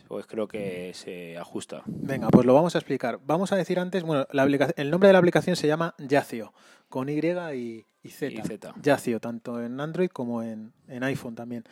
pues 0.08 0.26
creo 0.26 0.48
que 0.48 0.92
se 0.92 1.38
ajusta. 1.38 1.82
Venga, 1.86 2.28
pues 2.28 2.44
lo 2.44 2.52
vamos 2.52 2.74
a 2.74 2.78
explicar. 2.78 3.20
Vamos 3.24 3.52
a 3.52 3.56
decir 3.56 3.78
antes, 3.78 4.02
bueno, 4.02 4.26
la 4.32 4.44
el 4.76 4.90
nombre 4.90 5.08
de 5.08 5.12
la 5.12 5.20
aplicación 5.20 5.54
se 5.54 5.68
llama 5.68 5.94
Yacio, 5.98 6.52
con 6.88 7.08
Y 7.08 7.20
y, 7.20 7.86
y 8.02 8.08
Z. 8.08 8.32
Y 8.32 8.42
Z. 8.42 8.74
Yacio, 8.82 9.20
tanto 9.20 9.62
en 9.62 9.80
Android 9.80 10.10
como 10.10 10.42
en, 10.42 10.72
en 10.88 11.04
iPhone 11.04 11.36
también, 11.36 11.64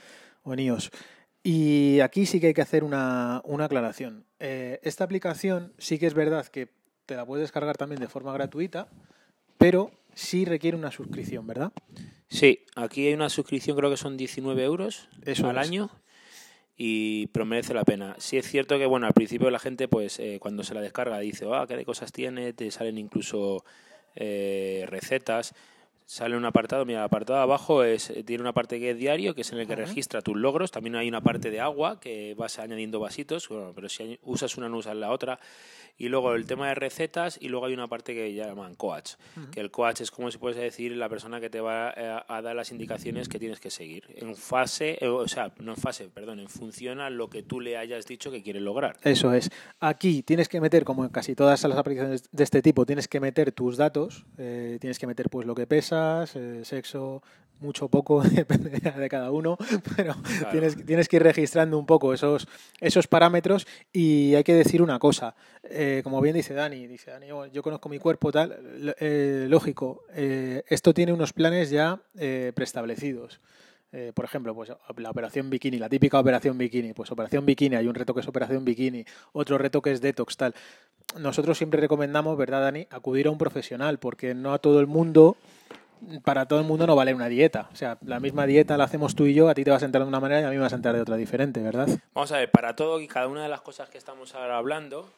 o 0.44 0.52
en 0.52 0.60
iOS. 0.60 0.90
Y 1.46 2.00
aquí 2.00 2.24
sí 2.24 2.40
que 2.40 2.48
hay 2.48 2.54
que 2.54 2.62
hacer 2.62 2.84
una, 2.84 3.42
aclaración. 3.60 4.24
Eh, 4.40 4.80
esta 4.82 5.04
aplicación 5.04 5.74
sí 5.76 5.98
que 5.98 6.06
es 6.06 6.14
verdad 6.14 6.46
que 6.46 6.70
te 7.04 7.16
la 7.16 7.26
puedes 7.26 7.44
descargar 7.44 7.76
también 7.76 8.00
de 8.00 8.08
forma 8.08 8.32
gratuita, 8.32 8.88
pero 9.58 9.90
sí 10.14 10.46
requiere 10.46 10.74
una 10.74 10.90
suscripción, 10.90 11.46
¿verdad? 11.46 11.70
Sí, 12.28 12.64
aquí 12.76 13.06
hay 13.06 13.12
una 13.12 13.28
suscripción, 13.28 13.76
creo 13.76 13.90
que 13.90 13.98
son 13.98 14.16
19 14.16 14.64
euros 14.64 15.10
al 15.44 15.58
año 15.58 15.90
y 16.78 17.26
pero 17.26 17.44
merece 17.44 17.74
la 17.74 17.84
pena. 17.84 18.16
Sí 18.18 18.38
es 18.38 18.48
cierto 18.48 18.78
que, 18.78 18.86
bueno, 18.86 19.06
al 19.06 19.12
principio 19.12 19.50
la 19.50 19.58
gente, 19.58 19.86
pues 19.86 20.18
eh, 20.20 20.38
cuando 20.40 20.64
se 20.64 20.72
la 20.72 20.80
descarga 20.80 21.18
dice, 21.18 21.44
ah, 21.52 21.66
qué 21.68 21.76
de 21.76 21.84
cosas 21.84 22.10
tiene, 22.10 22.54
te 22.54 22.70
salen 22.70 22.96
incluso 22.96 23.66
eh, 24.16 24.86
recetas 24.88 25.54
sale 26.06 26.36
un 26.36 26.44
apartado, 26.44 26.84
mira, 26.84 27.00
el 27.00 27.04
apartado 27.04 27.38
de 27.38 27.42
abajo 27.42 27.84
es, 27.84 28.12
tiene 28.26 28.42
una 28.42 28.52
parte 28.52 28.78
que 28.78 28.90
es 28.90 28.98
diario, 28.98 29.34
que 29.34 29.40
es 29.40 29.52
en 29.52 29.58
el 29.58 29.66
que 29.66 29.76
registra 29.76 30.22
tus 30.22 30.36
logros, 30.36 30.70
también 30.70 30.96
hay 30.96 31.08
una 31.08 31.22
parte 31.22 31.50
de 31.50 31.60
agua, 31.60 32.00
que 32.00 32.34
vas 32.34 32.58
añadiendo 32.58 33.00
vasitos, 33.00 33.48
pero 33.74 33.88
si 33.88 34.18
usas 34.22 34.56
una 34.56 34.68
no 34.68 34.78
usas 34.78 34.96
la 34.96 35.10
otra, 35.10 35.38
y 35.96 36.08
luego 36.08 36.34
el 36.34 36.46
tema 36.46 36.68
de 36.68 36.74
recetas 36.74 37.38
y 37.40 37.48
luego 37.48 37.66
hay 37.66 37.74
una 37.74 37.86
parte 37.86 38.14
que 38.14 38.34
llaman 38.34 38.74
coach, 38.74 39.12
que 39.52 39.60
el 39.60 39.70
coach 39.70 40.00
es 40.00 40.10
como 40.10 40.30
si 40.30 40.38
puedes 40.38 40.56
decir 40.56 40.92
la 40.96 41.08
persona 41.08 41.40
que 41.40 41.50
te 41.50 41.60
va 41.60 41.92
eh, 41.96 42.20
a, 42.26 42.42
dar 42.42 42.56
las 42.56 42.72
indicaciones 42.72 43.28
que 43.28 43.38
tienes 43.38 43.60
que 43.60 43.70
seguir. 43.70 44.04
En 44.16 44.34
fase, 44.34 44.98
eh, 45.00 45.06
o 45.06 45.28
sea, 45.28 45.52
no 45.60 45.72
en 45.72 45.76
fase, 45.76 46.08
perdón, 46.08 46.40
en 46.40 46.48
función 46.48 47.00
a 47.00 47.10
lo 47.10 47.30
que 47.30 47.42
tú 47.42 47.60
le 47.60 47.76
hayas 47.76 48.06
dicho 48.06 48.30
que 48.30 48.42
quieres 48.42 48.62
lograr. 48.62 48.96
Eso 49.02 49.32
es. 49.32 49.50
Aquí 49.80 50.22
tienes 50.22 50.48
que 50.48 50.60
meter, 50.60 50.84
como 50.84 51.04
en 51.04 51.10
casi 51.10 51.34
todas 51.34 51.62
las 51.62 51.78
aplicaciones 51.78 52.24
de 52.30 52.44
este 52.44 52.60
tipo, 52.60 52.86
tienes 52.86 53.06
que 53.06 53.20
meter 53.20 53.52
tus 53.52 53.76
datos, 53.76 54.26
eh, 54.36 54.78
tienes 54.80 54.98
que 54.98 55.06
meter 55.06 55.30
pues 55.30 55.46
lo 55.46 55.54
que 55.54 55.66
pesas, 55.94 56.66
sexo, 56.66 57.22
mucho 57.60 57.88
poco, 57.88 58.22
depende 58.22 58.70
de 58.70 59.08
cada 59.08 59.30
uno, 59.30 59.56
pero 59.96 60.14
tienes, 60.50 60.84
tienes, 60.84 61.08
que 61.08 61.16
ir 61.16 61.22
registrando 61.22 61.78
un 61.78 61.86
poco 61.86 62.12
esos, 62.12 62.46
esos 62.80 63.06
parámetros 63.06 63.66
y 63.92 64.34
hay 64.34 64.44
que 64.44 64.54
decir 64.54 64.82
una 64.82 64.98
cosa, 64.98 65.34
eh, 65.62 66.00
como 66.04 66.20
bien 66.20 66.34
dice 66.34 66.54
Dani, 66.54 66.86
dice 66.86 67.10
Dani, 67.10 67.32
oh, 67.32 67.46
yo 67.46 67.62
conozco 67.62 67.88
mi 67.88 67.98
cuerpo 67.98 68.32
tal, 68.32 68.56
eh, 69.00 69.46
lógico, 69.48 70.04
eh, 70.14 70.62
esto 70.68 70.92
tiene 70.94 71.12
unos 71.12 71.32
planes 71.32 71.70
ya 71.70 72.00
preestablecidos. 72.54 73.40
por 74.14 74.24
ejemplo, 74.24 74.52
pues 74.56 74.72
la 74.96 75.10
operación 75.10 75.50
bikini, 75.50 75.78
la 75.78 75.88
típica 75.88 76.18
operación 76.18 76.58
bikini, 76.58 76.92
pues 76.94 77.12
operación 77.12 77.46
bikini, 77.46 77.76
hay 77.76 77.86
un 77.86 77.94
reto 77.94 78.12
que 78.12 78.20
es 78.20 78.28
operación 78.28 78.64
bikini, 78.64 79.04
otro 79.32 79.56
reto 79.56 79.80
que 79.80 79.92
es 79.92 80.00
detox, 80.00 80.36
tal. 80.36 80.52
Nosotros 81.16 81.56
siempre 81.56 81.80
recomendamos, 81.80 82.36
¿verdad, 82.36 82.62
Dani?, 82.62 82.88
acudir 82.90 83.28
a 83.28 83.30
un 83.30 83.38
profesional, 83.38 83.98
porque 83.98 84.34
no 84.34 84.52
a 84.52 84.58
todo 84.58 84.80
el 84.80 84.88
mundo 84.88 85.36
para 86.24 86.46
todo 86.46 86.60
el 86.60 86.66
mundo 86.66 86.86
no 86.86 86.96
vale 86.96 87.14
una 87.14 87.28
dieta. 87.28 87.68
O 87.72 87.76
sea, 87.76 87.98
la 88.04 88.20
misma 88.20 88.46
dieta 88.46 88.76
la 88.76 88.84
hacemos 88.84 89.14
tú 89.14 89.26
y 89.26 89.34
yo, 89.34 89.48
a 89.48 89.54
ti 89.54 89.64
te 89.64 89.70
vas 89.70 89.82
a 89.82 89.86
entrar 89.86 90.02
de 90.02 90.08
una 90.08 90.20
manera 90.20 90.40
y 90.40 90.44
a 90.44 90.50
mí 90.50 90.56
me 90.56 90.62
vas 90.62 90.72
a 90.72 90.76
entrar 90.76 90.94
de 90.94 91.00
otra 91.00 91.16
diferente, 91.16 91.60
¿verdad? 91.62 91.88
Vamos 92.14 92.32
a 92.32 92.38
ver, 92.38 92.50
para 92.50 92.76
todo 92.76 93.00
y 93.00 93.08
cada 93.08 93.28
una 93.28 93.42
de 93.42 93.48
las 93.48 93.60
cosas 93.60 93.88
que 93.88 93.98
estamos 93.98 94.34
ahora 94.34 94.58
hablando, 94.58 95.08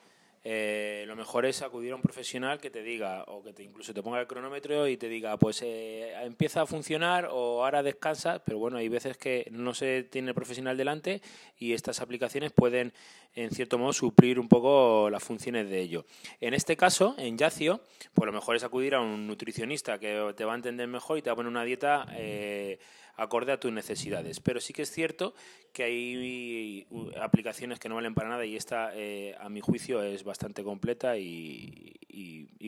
eh, 0.48 1.02
lo 1.08 1.16
mejor 1.16 1.44
es 1.44 1.60
acudir 1.62 1.90
a 1.90 1.96
un 1.96 2.02
profesional 2.02 2.60
que 2.60 2.70
te 2.70 2.84
diga, 2.84 3.24
o 3.26 3.42
que 3.42 3.52
te 3.52 3.64
incluso 3.64 3.92
te 3.92 4.00
ponga 4.00 4.20
el 4.20 4.28
cronómetro 4.28 4.86
y 4.86 4.96
te 4.96 5.08
diga, 5.08 5.36
pues 5.38 5.60
eh, 5.62 6.14
empieza 6.22 6.62
a 6.62 6.66
funcionar 6.66 7.26
o 7.32 7.64
ahora 7.64 7.82
descansa, 7.82 8.44
pero 8.44 8.56
bueno, 8.60 8.76
hay 8.76 8.88
veces 8.88 9.16
que 9.16 9.48
no 9.50 9.74
se 9.74 10.04
tiene 10.04 10.28
el 10.28 10.36
profesional 10.36 10.76
delante 10.76 11.20
y 11.58 11.72
estas 11.72 12.00
aplicaciones 12.00 12.52
pueden, 12.52 12.92
en 13.34 13.50
cierto 13.50 13.76
modo, 13.76 13.92
suplir 13.92 14.38
un 14.38 14.48
poco 14.48 15.10
las 15.10 15.24
funciones 15.24 15.68
de 15.68 15.80
ello. 15.80 16.04
En 16.40 16.54
este 16.54 16.76
caso, 16.76 17.16
en 17.18 17.36
Yacio, 17.36 17.80
pues 18.14 18.26
lo 18.26 18.32
mejor 18.32 18.54
es 18.54 18.62
acudir 18.62 18.94
a 18.94 19.00
un 19.00 19.26
nutricionista 19.26 19.98
que 19.98 20.32
te 20.36 20.44
va 20.44 20.52
a 20.52 20.56
entender 20.56 20.86
mejor 20.86 21.18
y 21.18 21.22
te 21.22 21.30
va 21.30 21.32
a 21.32 21.36
poner 21.36 21.50
una 21.50 21.64
dieta. 21.64 22.06
Eh, 22.12 22.78
acorde 23.16 23.52
a 23.52 23.60
tus 23.60 23.72
necesidades. 23.72 24.40
Pero 24.40 24.60
sí 24.60 24.72
que 24.72 24.82
es 24.82 24.90
cierto 24.90 25.34
que 25.72 25.84
hay 25.84 26.86
aplicaciones 27.20 27.78
que 27.78 27.90
no 27.90 27.96
valen 27.96 28.14
para 28.14 28.30
nada 28.30 28.46
y 28.46 28.56
esta, 28.56 28.92
eh, 28.94 29.36
a 29.38 29.50
mi 29.50 29.60
juicio, 29.60 30.02
es 30.02 30.24
bastante 30.24 30.64
completa 30.64 31.18
y, 31.18 31.92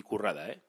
currada. 0.05 0.49
¿eh? 0.49 0.61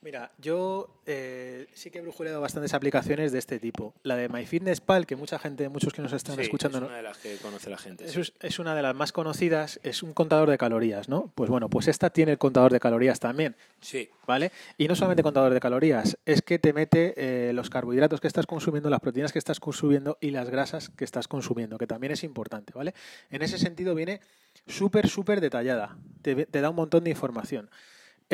Mira, 0.00 0.32
yo 0.38 1.02
eh, 1.04 1.66
sí 1.74 1.90
que 1.90 1.98
he 1.98 2.00
brujuleado 2.00 2.40
bastantes 2.40 2.72
aplicaciones 2.72 3.32
de 3.32 3.38
este 3.38 3.58
tipo. 3.58 3.92
La 4.02 4.16
de 4.16 4.30
MyFitnessPal, 4.30 5.06
que 5.06 5.14
mucha 5.14 5.38
gente, 5.38 5.68
muchos 5.68 5.92
que 5.92 6.00
nos 6.00 6.14
están 6.14 6.40
escuchando... 6.40 6.78
Es 6.78 6.84
una 6.84 6.96
de 6.96 7.02
las 7.02 7.18
que 7.18 7.36
conoce 7.36 7.68
la 7.68 7.76
gente. 7.76 8.06
Es, 8.06 8.32
es 8.40 8.58
una 8.58 8.74
de 8.74 8.80
las 8.80 8.94
más 8.94 9.12
conocidas, 9.12 9.78
es 9.82 10.02
un 10.02 10.14
contador 10.14 10.48
de 10.48 10.56
calorías, 10.56 11.10
¿no? 11.10 11.30
Pues 11.34 11.50
bueno, 11.50 11.68
pues 11.68 11.86
esta 11.86 12.08
tiene 12.08 12.32
el 12.32 12.38
contador 12.38 12.72
de 12.72 12.80
calorías 12.80 13.20
también. 13.20 13.56
Sí. 13.80 14.08
¿Vale? 14.26 14.52
Y 14.78 14.88
no 14.88 14.94
solamente 14.94 15.22
contador 15.22 15.52
de 15.52 15.60
calorías, 15.60 16.16
es 16.24 16.40
que 16.40 16.58
te 16.58 16.72
mete 16.72 17.12
eh, 17.16 17.52
los 17.52 17.68
carbohidratos 17.68 18.20
que 18.20 18.28
estás 18.28 18.46
consumiendo, 18.46 18.88
las 18.88 19.00
proteínas 19.02 19.32
que 19.32 19.38
estás 19.38 19.60
consumiendo 19.60 20.16
y 20.20 20.30
las 20.30 20.48
grasas 20.48 20.88
que 20.88 21.04
estás 21.04 21.28
consumiendo, 21.28 21.76
que 21.76 21.86
también 21.86 22.12
es 22.12 22.24
importante, 22.24 22.72
¿vale? 22.74 22.94
En 23.30 23.42
ese 23.42 23.58
sentido 23.58 23.94
viene 23.94 24.20
súper, 24.66 25.08
súper 25.08 25.40
detallada, 25.42 25.96
te, 26.22 26.46
da 26.46 26.70
un 26.70 26.76
montón 26.76 27.04
de 27.04 27.10
información. 27.10 27.68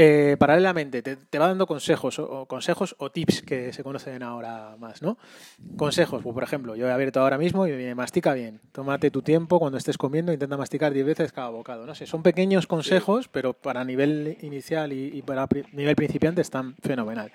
Eh, 0.00 0.36
paralelamente, 0.38 1.02
te, 1.02 1.38
va 1.40 1.48
dando 1.48 1.66
consejos 1.66 2.20
o, 2.20 2.46
consejos 2.46 2.94
o 2.98 3.10
tips 3.10 3.42
que 3.42 3.72
se 3.72 3.82
conocen 3.82 4.22
ahora 4.22 4.76
más, 4.78 5.02
¿no? 5.02 5.18
Consejos, 5.76 6.22
pues, 6.22 6.34
por 6.34 6.44
ejemplo, 6.44 6.76
yo 6.76 6.86
he 6.86 6.92
abierto 6.92 7.20
ahora 7.20 7.36
mismo 7.36 7.66
y 7.66 7.70
me 7.70 7.76
viene, 7.76 7.96
mastica 7.96 8.32
bien, 8.32 8.60
tómate 8.70 9.10
tu 9.10 9.22
tiempo 9.22 9.58
cuando 9.58 9.76
estés 9.76 9.98
comiendo, 9.98 10.32
intenta 10.32 10.56
masticar 10.56 10.92
10 10.92 11.04
veces 11.04 11.32
cada 11.32 11.48
bocado, 11.48 11.84
no 11.84 11.96
sé, 11.96 12.06
son 12.06 12.22
pequeños 12.22 12.68
consejos, 12.68 13.26
pero 13.26 13.54
para 13.54 13.84
nivel 13.84 14.38
inicial 14.42 14.92
y, 14.92 15.18
y 15.18 15.22
para 15.22 15.48
nivel 15.72 15.96
principiante 15.96 16.42
están 16.42 16.76
fenomenal. 16.76 17.32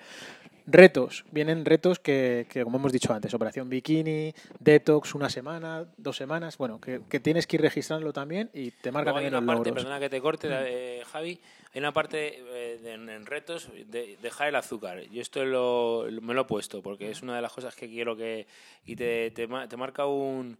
Retos, 0.66 1.24
vienen 1.30 1.66
retos 1.66 1.98
que, 1.98 2.46
como 2.64 2.78
hemos 2.78 2.90
dicho 2.90 3.12
antes, 3.12 3.34
operación 3.34 3.68
bikini, 3.68 4.32
detox, 4.60 5.14
una 5.14 5.28
semana, 5.28 5.84
dos 5.98 6.16
semanas, 6.16 6.56
bueno, 6.56 6.80
que, 6.80 7.20
tienes 7.20 7.46
que 7.46 7.56
ir 7.56 7.62
registrándolo 7.62 8.14
también 8.14 8.48
y 8.54 8.70
te 8.70 8.90
marca 8.90 9.12
también 9.12 9.34
una 9.34 9.44
parte, 9.44 9.72
Perdona 9.74 10.00
que 10.00 10.08
te 10.08 10.22
corte, 10.22 10.48
eh, 10.50 11.02
Javi, 11.04 11.38
hay 11.74 11.78
una 11.78 11.92
parte 11.92 12.42
eh, 12.46 12.80
en, 12.94 13.26
retos 13.26 13.68
de 13.88 14.16
dejar 14.22 14.48
el 14.48 14.56
azúcar. 14.56 15.02
Yo 15.10 15.20
esto 15.20 15.44
lo, 15.44 16.06
me 16.22 16.32
lo 16.32 16.42
he 16.42 16.46
puesto 16.46 16.82
porque 16.82 17.10
es 17.10 17.20
una 17.22 17.36
de 17.36 17.42
las 17.42 17.52
cosas 17.52 17.74
que 17.74 17.86
quiero 17.88 18.16
que... 18.16 18.46
Y 18.86 18.96
te, 18.96 19.32
te, 19.32 19.46
te 19.46 19.76
marca 19.76 20.06
un 20.06 20.56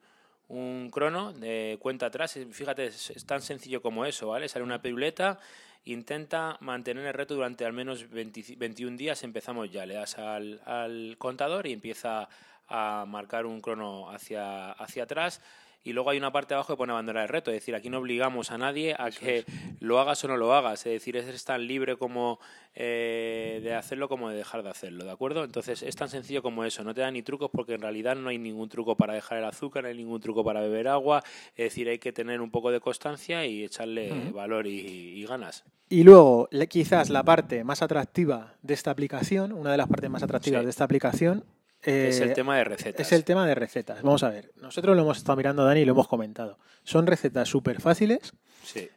un 0.48 0.90
crono 0.90 1.32
de 1.32 1.78
cuenta 1.80 2.06
atrás. 2.06 2.38
Fíjate, 2.52 2.86
es, 2.86 3.24
tan 3.26 3.42
sencillo 3.42 3.82
como 3.82 4.04
eso, 4.04 4.28
¿vale? 4.28 4.48
Sale 4.48 4.64
una 4.64 4.82
piruleta 4.82 5.38
Intenta 5.84 6.56
mantener 6.60 7.06
el 7.06 7.14
reto 7.14 7.34
durante 7.34 7.64
al 7.64 7.72
menos 7.72 8.08
21 8.10 8.96
días. 8.96 9.22
Empezamos 9.22 9.70
ya, 9.70 9.84
le 9.86 9.94
das 9.94 10.18
al, 10.18 10.60
al 10.64 11.16
contador 11.18 11.66
y 11.66 11.72
empieza 11.72 12.28
a 12.68 13.04
marcar 13.06 13.46
un 13.46 13.60
crono 13.60 14.10
hacia 14.10 14.72
atrás 15.02 15.40
y 15.84 15.92
luego 15.92 16.10
hay 16.10 16.18
una 16.18 16.32
parte 16.32 16.54
abajo 16.54 16.72
que 16.72 16.78
pone 16.78 16.92
abandonar 16.92 17.24
el 17.24 17.28
reto. 17.28 17.50
Es 17.50 17.56
decir, 17.56 17.74
aquí 17.74 17.90
no 17.90 17.98
obligamos 17.98 18.50
a 18.50 18.56
nadie 18.56 18.96
a 18.98 19.10
que 19.10 19.44
lo 19.80 20.00
hagas 20.00 20.24
o 20.24 20.28
no 20.28 20.38
lo 20.38 20.54
hagas. 20.54 20.86
Es 20.86 20.92
decir, 20.92 21.16
es 21.16 21.44
tan 21.44 21.66
libre 21.66 21.96
como 21.96 22.40
eh, 22.74 23.60
de 23.62 23.74
hacerlo 23.74 24.08
como 24.08 24.30
de 24.30 24.36
dejar 24.36 24.62
de 24.62 24.70
hacerlo, 24.70 25.04
¿de 25.04 25.10
acuerdo? 25.10 25.44
Entonces 25.44 25.82
es 25.82 25.94
tan 25.94 26.08
sencillo 26.08 26.42
como 26.42 26.64
eso. 26.64 26.82
No 26.84 26.94
te 26.94 27.02
da 27.02 27.10
ni 27.10 27.22
trucos 27.22 27.50
porque 27.52 27.74
en 27.74 27.82
realidad 27.82 28.16
no 28.16 28.30
hay 28.30 28.38
ningún 28.38 28.70
truco 28.70 28.96
para 28.96 29.12
dejar 29.12 29.38
el 29.38 29.44
azúcar, 29.44 29.82
no 29.82 29.90
hay 29.90 29.94
ningún 29.94 30.20
truco 30.22 30.42
para 30.42 30.62
beber 30.62 30.88
agua. 30.88 31.22
Es 31.54 31.66
decir, 31.66 31.86
hay 31.88 31.98
que 31.98 32.12
tener 32.12 32.40
un 32.40 32.50
poco 32.50 32.70
de 32.70 32.80
constancia 32.80 33.44
y 33.44 33.62
echarle 33.62 34.30
valor 34.32 34.66
y, 34.66 35.22
ganas. 35.26 35.64
Y 35.90 36.02
luego, 36.02 36.48
quizás 36.68 37.10
la 37.10 37.22
parte 37.22 37.62
más 37.62 37.82
atractiva 37.82 38.54
de 38.62 38.72
esta 38.72 38.90
aplicación, 38.90 39.52
una 39.52 39.70
de 39.70 39.76
las 39.76 39.88
partes 39.88 40.08
más 40.08 40.22
atractivas 40.22 40.64
de 40.64 40.70
esta 40.70 40.84
aplicación, 40.84 41.44
es 41.84 42.20
el 42.20 42.30
eh, 42.30 42.34
tema 42.34 42.56
de 42.56 42.64
recetas. 42.64 43.06
Es 43.06 43.12
el 43.12 43.24
tema 43.24 43.46
de 43.46 43.54
recetas. 43.54 44.02
Vamos 44.02 44.22
a 44.22 44.30
ver. 44.30 44.52
Nosotros 44.60 44.96
lo 44.96 45.02
hemos 45.02 45.18
estado 45.18 45.36
mirando, 45.36 45.64
Dani, 45.64 45.80
y 45.80 45.84
lo 45.84 45.92
hemos 45.92 46.08
comentado. 46.08 46.58
Son 46.82 47.06
recetas 47.06 47.48
súper 47.48 47.80
fáciles. 47.80 48.32
Sí. 48.62 48.88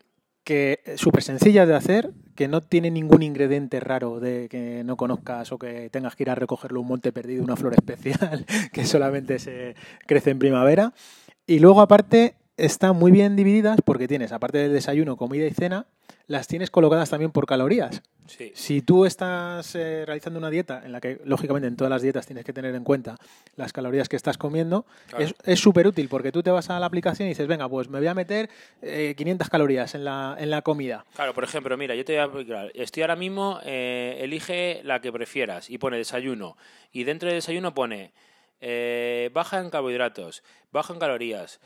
Que 0.43 0.79
eh, 0.85 0.97
súper 0.97 1.23
sencillas 1.23 1.67
de 1.67 1.75
hacer, 1.75 2.11
que 2.35 2.47
no 2.47 2.61
tienen 2.61 2.93
ningún 2.93 3.21
ingrediente 3.21 3.79
raro 3.79 4.19
de 4.19 4.47
que 4.49 4.83
no 4.85 4.95
conozcas 4.95 5.51
o 5.51 5.59
que 5.59 5.89
tengas 5.89 6.15
que 6.15 6.23
ir 6.23 6.29
a 6.29 6.35
recogerlo 6.35 6.79
un 6.79 6.87
monte 6.87 7.11
perdido, 7.11 7.43
una 7.43 7.57
flor 7.57 7.73
especial 7.73 8.45
que 8.71 8.85
solamente 8.85 9.39
se 9.39 9.75
crece 10.05 10.31
en 10.31 10.39
primavera. 10.39 10.93
Y 11.45 11.59
luego, 11.59 11.81
aparte, 11.81 12.35
están 12.57 12.95
muy 12.95 13.11
bien 13.11 13.35
divididas 13.35 13.79
porque 13.85 14.07
tienes, 14.07 14.31
aparte 14.31 14.57
del 14.57 14.73
desayuno, 14.73 15.15
comida 15.15 15.45
y 15.45 15.51
cena, 15.51 15.85
las 16.25 16.47
tienes 16.47 16.69
colocadas 16.71 17.09
también 17.09 17.31
por 17.31 17.45
calorías. 17.45 18.01
Si 18.53 18.81
tú 18.81 19.05
estás 19.05 19.73
eh, 19.75 20.03
realizando 20.05 20.37
una 20.37 20.49
dieta 20.49 20.81
en 20.83 20.91
la 20.91 20.99
que, 20.99 21.21
lógicamente, 21.23 21.67
en 21.69 21.77
todas 21.77 21.89
las 21.89 22.01
dietas 22.01 22.25
tienes 22.25 22.43
que 22.43 22.51
tener 22.51 22.75
en 22.75 22.83
cuenta 22.83 23.15
las 23.55 23.71
calorías 23.71 24.09
que 24.09 24.17
estás 24.17 24.37
comiendo, 24.37 24.85
es 25.45 25.59
súper 25.59 25.87
útil 25.87 26.09
porque 26.09 26.33
tú 26.33 26.43
te 26.43 26.51
vas 26.51 26.69
a 26.69 26.79
la 26.79 26.87
aplicación 26.87 27.27
y 27.27 27.29
dices, 27.29 27.47
venga, 27.47 27.69
pues 27.69 27.87
me 27.87 27.99
voy 27.99 28.07
a 28.07 28.13
meter 28.13 28.49
500 28.81 29.47
eh, 29.47 29.49
calorías 29.49 29.95
en 29.95 30.03
la, 30.03 30.35
en 30.37 30.49
la 30.49 30.61
comida. 30.61 31.05
Claro, 31.15 31.33
por 31.33 31.45
ejemplo, 31.45 31.77
mira, 31.77 31.95
yo 31.95 32.03
te 32.03 32.19
voy 32.19 32.51
a 32.51 32.65
estoy 32.73 33.03
ahora 33.03 33.15
mismo, 33.15 33.59
eh, 33.63 34.17
elige 34.19 34.81
la 34.83 34.99
que 34.99 35.13
prefieras 35.13 35.69
y 35.69 35.77
pone 35.77 35.95
desayuno. 35.95 36.57
Y 36.91 37.05
dentro 37.05 37.29
del 37.29 37.37
desayuno 37.37 37.73
pone 37.73 38.11
baja 39.31 39.59
en 39.59 39.69
carbohidratos, 39.69 40.43
baja 40.71 40.91
en 40.91 40.99
calorías 40.99 41.61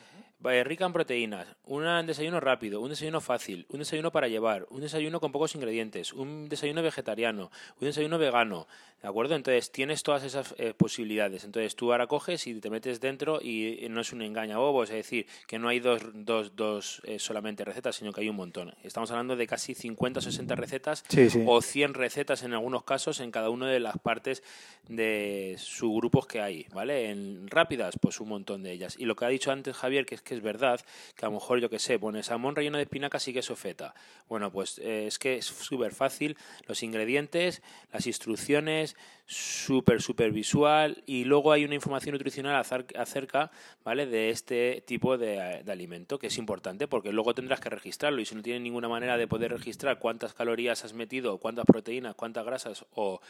rica 0.63 0.86
en 0.86 0.93
proteínas, 0.93 1.47
un 1.65 1.84
desayuno 2.06 2.39
rápido, 2.39 2.82
un 2.82 2.89
desayuno 2.89 3.21
fácil, 3.21 3.65
un 3.69 3.80
desayuno 3.80 4.12
para 4.12 4.27
llevar, 4.27 4.65
un 4.69 4.82
desayuno 4.82 5.19
con 5.19 5.32
pocos 5.32 5.56
ingredientes, 5.56 6.13
un 6.13 6.49
desayuno 6.49 6.82
vegetariano, 6.82 7.51
un 7.80 7.88
desayuno 7.88 8.17
vegano, 8.17 8.67
¿de 9.01 9.08
acuerdo? 9.08 9.36
Entonces 9.36 9.71
tienes 9.71 10.04
todas 10.04 10.23
esas 10.23 10.54
eh, 10.58 10.73
posibilidades. 10.75 11.43
Entonces 11.43 11.75
tú 11.75 11.91
ahora 11.91 12.08
coges 12.08 12.45
y 12.47 12.60
te 12.60 12.69
metes 12.69 12.99
dentro 12.99 13.39
y 13.41 13.88
no 13.89 14.01
es 14.01 14.13
un 14.13 14.21
engaña 14.21 14.58
bobos, 14.58 14.89
es 14.89 14.95
decir, 14.95 15.27
que 15.47 15.60
no 15.60 15.69
hay 15.69 15.80
dos, 15.80 16.01
dos, 16.13 16.56
dos 16.56 17.01
eh, 17.06 17.19
solamente 17.19 17.63
recetas, 17.63 17.95
sino 17.95 18.12
que 18.12 18.21
hay 18.21 18.30
un 18.30 18.36
montón. 18.36 18.73
Estamos 18.84 19.12
hablando 19.12 19.36
de 19.36 19.47
casi 19.47 19.75
50 19.75 20.19
o 20.19 20.21
60 20.21 20.56
recetas 20.56 21.04
o 21.45 21.62
100 21.62 21.93
recetas 21.93 22.43
en 22.43 22.54
algunos 22.54 22.84
casos 22.84 23.19
en 23.19 23.32
cada 23.32 23.49
una 23.49 23.67
de 23.67 23.80
las 23.80 23.97
partes 23.99 24.43
de 24.88 25.56
subgrupos 25.58 26.27
que 26.27 26.41
hay, 26.41 26.65
¿vale? 26.73 27.10
En 27.10 27.47
rápidas, 27.47 27.95
pues 27.99 28.19
un 28.19 28.30
montón 28.30 28.63
de 28.63 28.71
ellas. 28.71 28.95
Y 28.97 29.06
lo 29.06 29.15
que 29.15 29.25
ha 29.25 29.30
dicho 29.30 29.51
antes 29.51 29.75
Javier, 29.75 30.06
que 30.06 30.15
es 30.15 30.21
que 30.21 30.31
es 30.36 30.41
verdad 30.41 30.80
que 31.15 31.26
a 31.26 31.30
lo 31.30 31.36
mejor, 31.36 31.60
yo 31.60 31.70
que 31.70 31.80
sé, 31.80 32.00
pones 32.00 32.28
salmón 32.28 32.56
relleno 32.56 32.78
de 32.78 32.84
espinacas 32.84 33.28
y 33.28 33.34
queso 33.34 33.56
feta. 33.56 33.94
Bueno, 34.28 34.52
pues 34.52 34.80
eh, 34.80 35.08
es 35.08 35.20
que 35.20 35.38
es 35.38 35.46
súper 35.46 35.94
fácil. 35.94 36.38
Los 36.67 36.84
ingredientes, 36.84 37.62
las 37.91 38.08
instrucciones, 38.08 38.96
súper, 39.26 40.02
súper 40.02 40.32
visual 40.32 41.04
y 41.06 41.24
luego 41.24 41.54
hay 41.54 41.63
una 41.63 41.76
información 41.76 42.13
nutricional 42.13 42.63
acerca, 42.96 43.52
¿vale? 43.84 44.06
de 44.06 44.30
este 44.30 44.84
tipo 44.86 45.17
de, 45.17 45.63
alimento, 45.67 46.20
que 46.20 46.28
es 46.28 46.38
importante 46.38 46.88
porque 46.88 47.13
luego 47.13 47.34
tendrás 47.34 47.62
que 47.62 47.70
registrarlo 47.70 48.20
y 48.20 48.26
si 48.26 48.36
no 48.36 48.41
tienes 48.41 48.62
ninguna 48.62 48.89
manera 48.89 49.17
de 49.17 49.28
poder 49.28 49.52
registrar 49.52 50.00
cuántas 50.00 50.34
calorías 50.34 50.84
has 50.84 50.94
metido, 50.94 51.38
cuántas 51.38 51.65
proteínas, 51.65 52.15
cuántas 52.15 52.46
grasas 52.46 52.86
o 52.91 53.22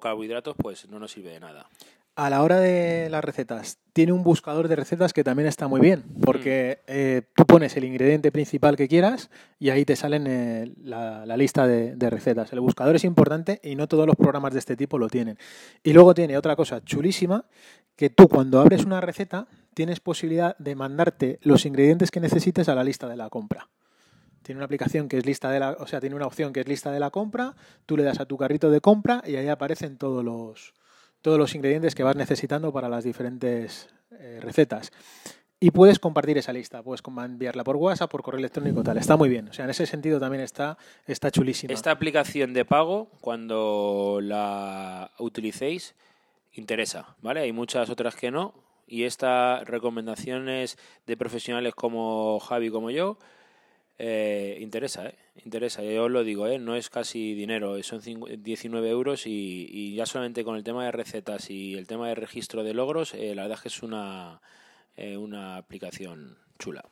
carbohidratos, 0.00 0.54
pues 0.56 0.88
no 0.88 1.00
nos 1.00 1.10
sirve 1.10 1.30
de 1.30 1.40
nada 1.40 1.68
a 2.18 2.30
la 2.30 2.42
hora 2.42 2.58
de 2.58 3.08
las 3.10 3.22
recetas, 3.22 3.78
tiene 3.92 4.10
un 4.10 4.24
buscador 4.24 4.66
de 4.66 4.74
recetas 4.74 5.12
que 5.12 5.22
también 5.22 5.46
está 5.46 5.68
muy 5.68 5.80
bien, 5.80 6.02
porque 6.20 6.80
mm. 6.80 6.84
eh, 6.88 7.22
tú 7.36 7.46
pones 7.46 7.76
el 7.76 7.84
ingrediente 7.84 8.32
principal 8.32 8.76
que 8.76 8.88
quieras 8.88 9.30
y 9.60 9.70
ahí 9.70 9.84
te 9.84 9.94
salen 9.94 10.26
eh, 10.26 10.74
la, 10.82 11.36
lista 11.36 11.68
de, 11.68 12.10
recetas. 12.10 12.52
El 12.52 12.58
buscador 12.58 12.96
es 12.96 13.04
importante 13.04 13.60
y 13.62 13.76
no 13.76 13.86
todos 13.86 14.04
los 14.04 14.16
programas 14.16 14.52
de 14.52 14.58
este 14.58 14.76
tipo 14.76 14.98
lo 14.98 15.08
tienen. 15.08 15.38
Y 15.84 15.92
luego 15.92 16.12
tiene 16.12 16.36
otra 16.36 16.56
cosa 16.56 16.82
chulísima, 16.84 17.44
que 17.94 18.10
tú 18.10 18.26
cuando 18.26 18.58
abres 18.58 18.84
una 18.84 19.00
receta 19.00 19.46
tienes 19.72 20.00
posibilidad 20.00 20.58
de 20.58 20.74
mandarte 20.74 21.38
los 21.42 21.66
ingredientes 21.66 22.10
que 22.10 22.18
necesites 22.18 22.68
a 22.68 22.74
la 22.74 22.82
lista 22.82 23.06
de 23.06 23.14
la 23.14 23.30
compra. 23.30 23.68
Tiene 24.42 24.58
una 24.58 24.64
aplicación 24.64 25.08
que 25.08 25.18
es 25.18 25.24
lista 25.24 25.52
de 25.52 25.60
la, 25.60 25.70
o 25.78 25.86
sea, 25.86 26.00
tiene 26.00 26.16
una 26.16 26.26
opción 26.26 26.52
que 26.52 26.58
es 26.58 26.66
lista 26.66 26.90
de 26.90 26.98
la 26.98 27.10
compra, 27.10 27.54
tú 27.86 27.96
le 27.96 28.02
das 28.02 28.18
a 28.18 28.26
tu 28.26 28.36
carrito 28.36 28.70
de 28.70 28.80
compra 28.80 29.22
y 29.24 29.36
ahí 29.36 29.46
aparecen 29.46 29.98
todos 29.98 30.24
los 30.24 30.74
todos 31.22 31.38
los 31.38 31.54
ingredientes 31.54 31.94
que 31.94 32.02
vas 32.02 32.16
necesitando 32.16 32.72
para 32.72 32.88
las 32.88 33.04
diferentes 33.04 33.88
eh, 34.12 34.40
recetas. 34.42 34.92
Y 35.60 35.72
puedes 35.72 35.98
compartir 35.98 36.38
esa 36.38 36.52
lista, 36.52 36.84
puedes 36.84 37.02
enviarla 37.04 37.64
por 37.64 37.74
WhatsApp, 37.76 38.08
por 38.08 38.22
correo 38.22 38.38
electrónico, 38.38 38.84
tal. 38.84 38.96
Está 38.96 39.16
muy 39.16 39.28
bien. 39.28 39.48
O 39.48 39.52
sea, 39.52 39.64
en 39.64 39.72
ese 39.72 39.86
sentido 39.86 40.20
también 40.20 40.42
está, 40.42 40.78
está 41.06 41.32
chulísima. 41.32 41.72
Esta 41.72 41.90
aplicación 41.90 42.54
de 42.54 42.64
pago, 42.64 43.10
cuando 43.20 44.20
la 44.22 45.10
utilicéis, 45.18 45.96
interesa, 46.52 47.16
¿vale? 47.22 47.40
Hay 47.40 47.52
muchas 47.52 47.90
otras 47.90 48.14
que 48.14 48.30
no. 48.30 48.54
Y 48.86 49.02
estas 49.02 49.66
recomendaciones 49.66 50.78
de 51.06 51.16
profesionales 51.16 51.74
como 51.74 52.38
Javi, 52.38 52.70
como 52.70 52.90
yo, 52.90 53.18
eh, 53.98 54.58
interesa, 54.60 55.06
¿eh? 55.08 55.14
Interesa, 55.44 55.82
yo 55.82 56.04
os 56.04 56.10
lo 56.10 56.24
digo, 56.24 56.46
¿eh? 56.46 56.58
No 56.58 56.74
es 56.74 56.90
casi 56.90 57.34
dinero, 57.34 57.80
son 57.82 58.00
19 58.02 58.88
euros 58.88 59.26
y, 59.26 59.94
ya 59.94 60.06
solamente 60.06 60.44
con 60.44 60.56
el 60.56 60.64
tema 60.64 60.84
de 60.84 60.92
recetas 60.92 61.50
y 61.50 61.74
el 61.74 61.86
tema 61.86 62.08
de 62.08 62.14
registro 62.14 62.62
de 62.64 62.74
logros, 62.74 63.14
eh, 63.14 63.34
la 63.34 63.42
verdad 63.42 63.58
es 63.58 63.62
que 63.62 63.68
es 63.68 63.82
una, 63.82 64.40
eh, 64.96 65.16
una 65.16 65.56
aplicación 65.56 66.36
chula. 66.58 66.84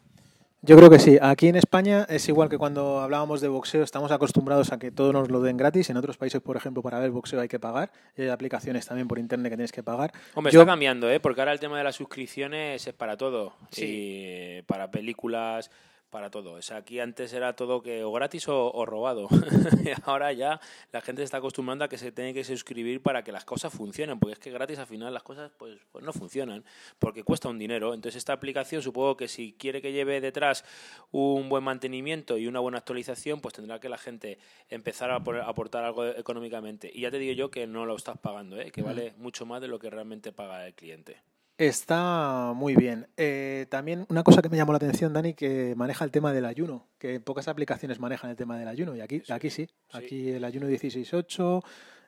Yo 0.62 0.76
creo 0.76 0.90
que 0.90 0.98
sí. 0.98 1.16
Aquí 1.20 1.46
en 1.46 1.54
España 1.54 2.06
es 2.09 2.28
igual 2.28 2.48
que 2.48 2.59
cuando 2.59 2.98
hablábamos 3.00 3.40
de 3.40 3.46
boxeo, 3.46 3.85
estamos 3.85 4.11
acostumbrados 4.11 4.72
a 4.72 4.78
que 4.80 4.90
todo 4.90 5.12
nos 5.12 5.30
lo 5.30 5.40
den 5.40 5.56
gratis. 5.56 5.90
En 5.90 5.96
otros 5.96 6.16
países, 6.16 6.40
por 6.40 6.56
ejemplo, 6.56 6.82
para 6.82 6.98
ver 6.98 7.12
boxeo 7.12 7.40
hay 7.40 7.46
que 7.46 7.61
pagar. 7.61 7.92
Y 8.16 8.22
hay 8.22 8.28
aplicaciones 8.30 8.85
también 8.85 9.06
por 9.06 9.20
internet 9.20 9.52
que 9.52 9.56
tienes 9.56 9.70
que 9.70 9.85
pagar. 9.85 10.12
Hombre, 10.35 10.50
está 10.50 10.66
cambiando, 10.66 11.09
¿eh? 11.09 11.20
Porque 11.20 11.40
ahora 11.40 11.52
el 11.52 11.61
tema 11.61 11.78
de 11.78 11.85
las 11.85 11.94
suscripciones 11.94 12.85
es 12.85 12.94
para 12.94 13.16
todo. 13.16 13.54
Sí. 13.70 14.62
para 14.66 14.90
películas, 14.90 15.70
para 16.16 16.31
todo. 16.31 16.52
O 16.52 16.62
sea, 16.62 16.79
aquí 16.79 16.98
antes 16.98 17.35
era 17.35 17.55
todo 17.55 17.83
que 17.83 18.02
o 18.02 18.11
gratis 18.11 18.48
o, 18.48 18.87
robado. 18.87 19.29
ahora 20.05 20.33
ya 20.33 20.59
la 20.90 21.02
gente 21.02 21.20
se 21.20 21.24
está 21.24 21.37
acostumbrando 21.37 21.85
a 21.85 21.90
que 21.90 21.98
se 21.98 22.11
tiene 22.11 22.33
que 22.33 22.42
suscribir 22.42 23.02
para 23.02 23.22
que 23.22 23.33
las 23.33 23.44
cosas 23.44 23.70
funcionen, 23.70 24.18
porque 24.18 24.33
es 24.33 24.38
que 24.38 24.50
gratis 24.50 24.79
al 24.79 24.87
final 24.87 25.12
las 25.12 25.22
cosas 25.22 25.52
pues, 25.59 25.79
pues 25.92 26.02
no 26.02 26.14
funcionan, 26.14 26.64
porque 26.98 27.22
cuesta 27.22 27.50
un 27.50 27.59
dinero. 27.59 27.92
Entonces 27.92 28.16
esta 28.16 28.33
aplicación 28.33 28.81
supongo 28.81 29.14
que 29.14 29.29
si 29.29 29.52
quiere 29.59 29.83
que 29.83 29.92
lleve 29.92 30.22
detrás 30.22 30.64
un 31.11 31.50
buen 31.50 31.62
mantenimiento 31.62 32.38
y 32.38 32.46
una 32.46 32.61
buena 32.61 32.79
actualización, 32.79 33.42
pues 33.42 33.52
tendrá 33.52 33.79
que 33.79 33.90
la 33.90 33.98
gente 33.98 34.38
empezar 34.70 35.11
a, 35.11 35.16
aportar 35.16 35.85
algo 35.85 36.07
económicamente. 36.07 36.90
Y 36.94 37.02
ya 37.02 37.11
te 37.11 37.18
digo 37.18 37.35
yo 37.35 37.50
que 37.50 37.66
no 37.66 37.85
lo 37.85 37.94
estás 37.94 38.16
pagando, 38.16 38.59
¿eh? 38.59 38.70
que 38.70 38.81
vale 38.81 39.12
mucho 39.18 39.44
más 39.44 39.61
de 39.61 39.68
lo 39.68 39.79
que 39.79 39.90
realmente 39.90 40.33
paga 40.33 40.66
el 40.66 40.72
cliente. 40.72 41.20
Está 41.58 42.52
muy 42.54 42.76
bien. 42.76 43.08
Eh, 43.16 43.64
también 43.70 44.04
una 44.10 44.22
cosa 44.22 44.42
que 44.42 44.50
me 44.50 44.58
llamó 44.58 44.72
la 44.72 44.76
atención, 44.76 45.14
Dani, 45.14 45.32
que 45.32 45.74
maneja 45.74 46.04
el 46.04 46.10
tema 46.10 46.34
del 46.34 46.44
ayuno, 46.44 46.86
que 46.98 47.18
pocas 47.18 47.48
aplicaciones 47.48 47.98
manejan 47.98 48.30
el 48.30 48.36
tema 48.36 48.58
del 48.58 48.68
ayuno, 48.68 48.94
y 48.94 49.00
aquí, 49.00 49.22
aquí 49.30 49.48
sí. 49.48 49.66
Aquí 49.90 50.28
el 50.32 50.44
ayuno 50.44 50.68
16.8, 50.68 51.64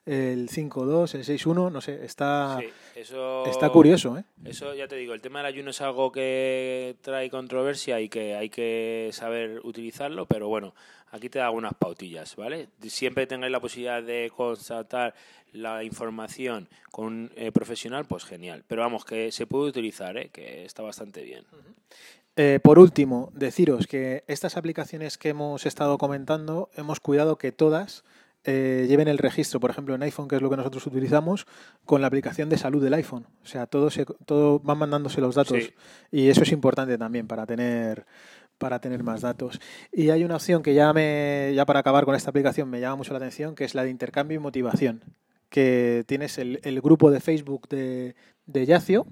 el 0.09 0.49
5.2, 0.49 1.13
el 1.13 1.23
6.1, 1.23 1.71
no 1.71 1.81
sé, 1.81 2.03
está, 2.03 2.59
está 2.95 3.69
curioso. 3.69 4.17
¿eh? 4.17 4.23
Eso 4.43 4.73
ya 4.73 4.87
te 4.87 4.95
digo, 4.95 5.13
el 5.13 5.21
tema 5.21 5.39
del 5.39 5.45
ayuno 5.45 5.69
es 5.69 5.81
algo 5.81 6.11
que 6.11 6.95
trae 7.01 7.29
controversia 7.29 8.01
y 8.01 8.09
que 8.09 8.35
hay 8.35 8.49
que 8.49 9.11
saber 9.13 9.61
utilizarlo, 9.63 10.25
pero 10.25 10.47
bueno, 10.47 10.73
aquí 11.11 11.29
te 11.29 11.37
da 11.37 11.51
unas 11.51 11.75
pautillas, 11.75 12.35
¿vale? 12.35 12.69
Siempre 12.87 13.27
tengáis 13.27 13.51
la 13.51 13.59
posibilidad 13.59 14.01
de 14.01 14.31
constatar 14.35 15.13
la 15.53 15.83
información 15.83 16.67
con 16.91 17.05
un 17.05 17.31
eh, 17.35 17.51
profesional, 17.51 18.05
pues 18.05 18.23
genial. 18.25 18.63
Pero 18.67 18.81
vamos, 18.81 19.05
que 19.05 19.31
se 19.31 19.45
puede 19.45 19.69
utilizar, 19.69 20.17
¿eh? 20.17 20.29
que 20.31 20.65
está 20.65 20.81
bastante 20.81 21.21
bien. 21.21 21.45
Eh, 22.35 22.59
por 22.63 22.79
último, 22.79 23.31
deciros 23.33 23.85
que 23.85 24.23
estas 24.27 24.57
aplicaciones 24.57 25.17
que 25.17 25.29
hemos 25.29 25.65
estado 25.65 25.97
comentando, 25.97 26.69
hemos 26.75 26.99
cuidado 26.99 27.37
que 27.37 27.51
todas 27.51 28.03
lleven 28.45 29.07
el 29.07 29.17
registro, 29.17 29.59
por 29.59 29.69
ejemplo, 29.69 29.95
en 29.95 30.03
iPhone, 30.03 30.27
que 30.27 30.35
es 30.35 30.41
lo 30.41 30.49
que 30.49 30.57
nosotros 30.57 30.85
utilizamos, 30.87 31.45
con 31.85 32.01
la 32.01 32.07
aplicación 32.07 32.49
de 32.49 32.57
salud 32.57 32.83
del 32.83 32.93
iPhone. 32.93 33.27
O 33.43 33.45
sea, 33.45 33.67
todo, 33.67 33.89
se, 33.89 34.05
todo 34.25 34.59
van 34.59 34.77
mandándose 34.77 35.21
los 35.21 35.35
datos. 35.35 35.71
Y 36.11 36.29
eso 36.29 36.43
es 36.43 36.51
importante 36.51 36.97
también 36.97 37.27
para 37.27 37.45
tener 37.45 38.05
para 38.57 38.79
tener 38.79 39.03
más 39.03 39.21
datos. 39.21 39.61
Y 39.91 40.09
hay 40.09 40.25
una 40.25 40.35
opción 40.35 40.61
que 40.61 40.73
ya 40.73 40.91
me 40.91 41.53
ya 41.55 41.65
para 41.65 41.79
acabar 41.79 42.03
con 42.03 42.13
esta 42.13 42.29
aplicación 42.29 42.69
me 42.69 42.81
llama 42.81 42.97
mucho 42.97 43.13
la 43.13 43.17
atención, 43.17 43.55
que 43.55 43.63
es 43.63 43.73
la 43.73 43.83
de 43.83 43.89
intercambio 43.89 44.35
y 44.35 44.39
motivación 44.39 45.01
que 45.49 46.03
tienes 46.07 46.37
el, 46.37 46.59
el 46.63 46.79
grupo 46.81 47.11
de 47.11 47.19
Facebook 47.19 47.67
de, 47.69 48.15
de 48.45 48.65
Yacio, 48.65 49.07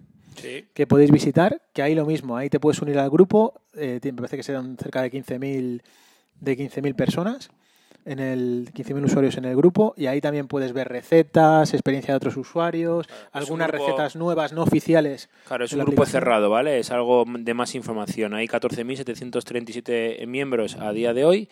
que 0.75 0.85
podéis 0.85 1.11
visitar, 1.11 1.63
que 1.73 1.81
ahí 1.81 1.95
lo 1.95 2.05
mismo, 2.05 2.37
ahí 2.37 2.47
te 2.47 2.59
puedes 2.59 2.79
unir 2.79 2.99
al 2.99 3.09
grupo, 3.09 3.59
eh, 3.73 3.99
me 4.03 4.13
parece 4.13 4.37
que 4.37 4.43
serán 4.43 4.77
cerca 4.77 5.01
de 5.01 5.11
15.000 5.11 5.81
de 6.39 6.57
15.000 6.57 6.95
personas 6.95 7.49
en 8.07 8.19
el 8.19 8.71
15.000 8.73 9.03
usuarios 9.03 9.37
en 9.37 9.45
el 9.45 9.55
grupo 9.55 9.93
y 9.97 10.07
ahí 10.07 10.21
también 10.21 10.47
puedes 10.47 10.71
ver 10.71 10.87
recetas, 10.87 11.73
experiencia 11.73 12.13
de 12.13 12.17
otros 12.17 12.37
usuarios, 12.37 13.07
algunas 13.33 13.69
recetas 13.69 14.15
nuevas 14.15 14.53
no 14.53 14.63
oficiales. 14.63 15.29
Claro, 15.47 15.65
es 15.65 15.73
un 15.73 15.81
grupo 15.81 16.05
cerrado, 16.05 16.49
¿vale? 16.49 16.79
Es 16.79 16.89
algo 16.91 17.25
de 17.27 17.53
más 17.53 17.75
información. 17.75 18.33
Hay 18.33 18.47
14.737 18.47 20.25
miembros 20.25 20.75
a 20.75 20.93
día 20.93 21.13
de 21.13 21.25
hoy 21.25 21.49